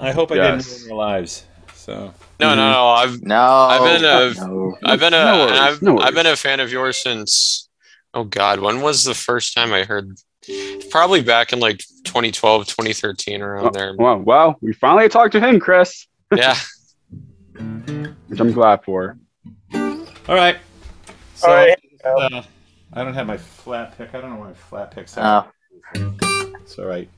[0.00, 0.64] I hope I Yes.
[0.66, 1.44] didn't ruin your lives.
[1.74, 1.92] So
[2.40, 2.56] No, mm-hmm.
[2.56, 2.88] no, no.
[2.88, 3.40] I've No.
[3.44, 4.76] I've been a- no.
[4.84, 7.68] I've been a No worries, have no I've been a fan of yours since
[8.14, 10.16] oh god, when was the first time I heard
[10.90, 13.94] probably back in like 2012, 2013 around there.
[13.96, 16.56] Well, well, we finally talked to him, Chris, Yeah.
[18.28, 19.16] which I'm glad for.
[19.74, 20.56] all right.
[21.34, 21.78] So All right.
[22.04, 22.42] Uh,
[22.92, 24.14] I don't have my flat pick.
[24.14, 25.46] I don't know where my flat picks are.
[25.94, 27.08] Oh, It's all right.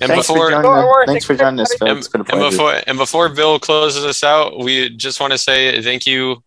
[0.00, 1.88] And thanks before for joining, Don't thanks for joining us, Phil.
[1.88, 2.50] and, It's been a and pleasure.
[2.50, 6.42] before and before Bill closes us out, we just want to say thank you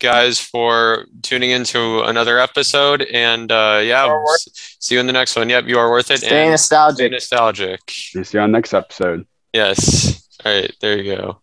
[0.00, 5.06] guys for tuning into another episode and uh yeah, You are s- see you in
[5.06, 5.48] the next one.
[5.50, 7.12] Yep, you are worth it Stay and stay nostalgic.
[7.12, 7.80] nostalgic.
[7.90, 9.26] See you on next episode.
[9.52, 10.26] Yes.
[10.44, 11.40] All right, there you go.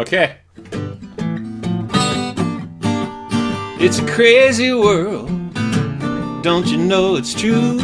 [0.00, 0.36] Okay.
[3.80, 5.28] It's a crazy world.
[6.42, 7.78] Don't you know it's true?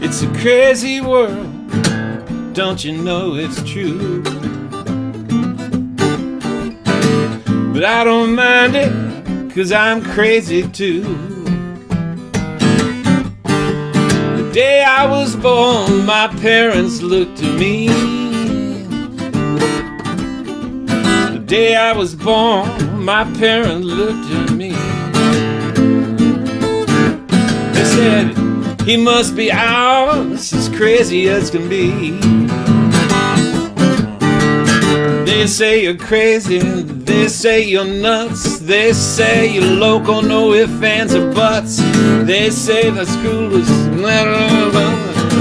[0.00, 1.50] It's a crazy world.
[2.54, 4.22] Don't you know it's true?
[7.72, 8.92] But I don't mind it,
[9.52, 11.02] cause I'm crazy too.
[13.42, 17.88] The day I was born, my parents looked to me.
[21.32, 24.70] The day I was born, my parents looked at me.
[27.74, 32.18] They said, he must be ours, as crazy as can be.
[35.26, 41.14] They say you're crazy, they say you're nuts, they say you're local, no ifs, ands,
[41.14, 41.76] or buts.
[42.24, 43.68] They say the school is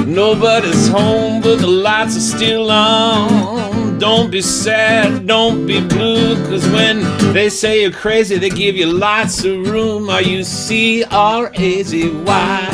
[0.05, 3.72] nobody's home, but the lights are still on.
[4.03, 6.99] Don't be sad, don't be blue, cause when
[7.31, 10.09] they say you're crazy, they give you lots of room.
[10.09, 12.69] Are you C R A Z Y?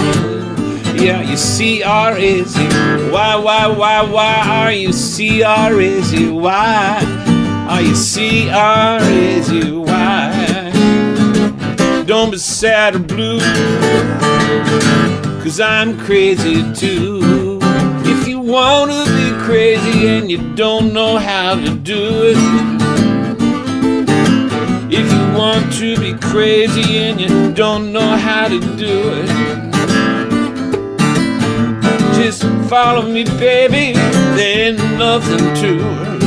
[0.95, 2.59] Yeah, you C R A Z
[3.11, 7.67] Y, why, why, why are you C R A Z Y?
[7.69, 10.71] Are you C R A Z Y?
[12.07, 13.39] Don't be sad or blue,
[15.43, 17.38] cause I'm crazy too.
[18.49, 22.37] Wanna be crazy and you don't know how to do it,
[24.91, 29.29] if you want to be crazy and you don't know how to do it,
[32.15, 33.93] just follow me, baby.
[34.35, 36.19] There ain't nothing to it.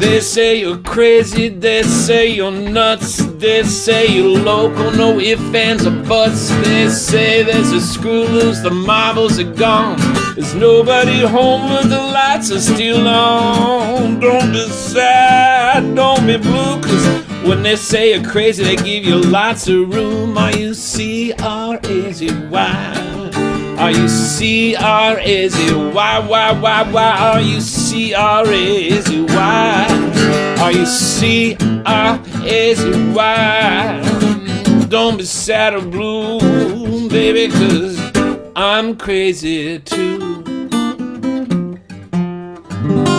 [0.00, 5.86] They say you're crazy, they say you're nuts, they say you're local, no ifs, ands,
[5.86, 6.48] or buts.
[6.64, 9.98] They say there's a screw loose, the marbles are gone.
[10.34, 14.20] There's nobody home, but the lights are still on.
[14.20, 17.06] Don't be sad, don't be blue, cause
[17.46, 20.38] when they say you're crazy, they give you lots of room.
[20.38, 23.09] Are you C R A Z Y?
[23.80, 25.94] Are you C R A Z Y?
[25.94, 27.16] Why, why, why why?
[27.18, 29.26] are you C R A Z Y?
[29.26, 30.56] Why?
[30.60, 31.56] Are you C
[31.86, 33.14] R A Z Y?
[33.14, 34.86] Why?
[34.90, 37.98] Don't be sad or blue, baby, cause
[38.54, 40.42] I'm crazy too.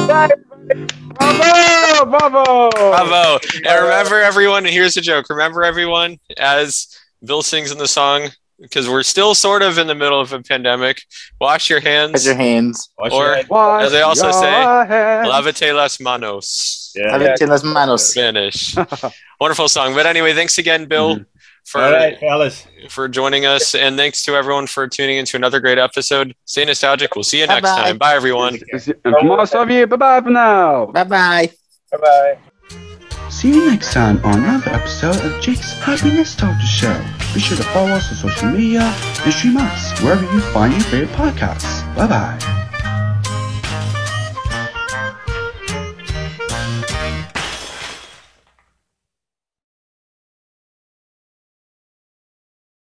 [0.06, 0.36] Bravo!
[2.06, 2.70] Bravo!
[2.70, 3.40] Bravo.
[3.66, 5.26] And remember everyone, here's a joke.
[5.32, 6.88] Remember everyone, as
[7.24, 8.30] Bill sings in the song,
[8.62, 11.02] because we're still sort of in the middle of a pandemic.
[11.40, 12.14] Wash your hands.
[12.14, 12.90] Wash your hands.
[12.98, 15.28] Watch Or- your- Wash As they also say, hands.
[15.28, 16.92] Lavate las manos.
[16.96, 17.16] yeah.
[17.18, 18.10] Levante las manos.
[18.12, 18.76] Spanish.
[19.40, 19.94] Wonderful song.
[19.96, 21.26] But anyway, thanks again, Bill, Mhm.
[21.66, 22.66] for All right, fellas.
[22.90, 26.36] for joining us, and thanks to everyone for tuning into another great episode.
[26.46, 27.16] Stay nostalgic.
[27.16, 27.84] We'll see you next Bye-bye.
[27.84, 27.98] time.
[27.98, 28.60] Bye, everyone.
[28.72, 30.86] And from us of you, bye bye for now.
[30.88, 31.50] Bye bye.
[31.92, 32.38] Bye bye.
[33.42, 37.04] See you next time on another episode of Jake's Happy Nostalgia Show.
[37.34, 38.82] Be sure to follow us on social media
[39.24, 41.84] and stream us wherever you find your favorite podcasts.
[41.96, 42.68] Bye bye.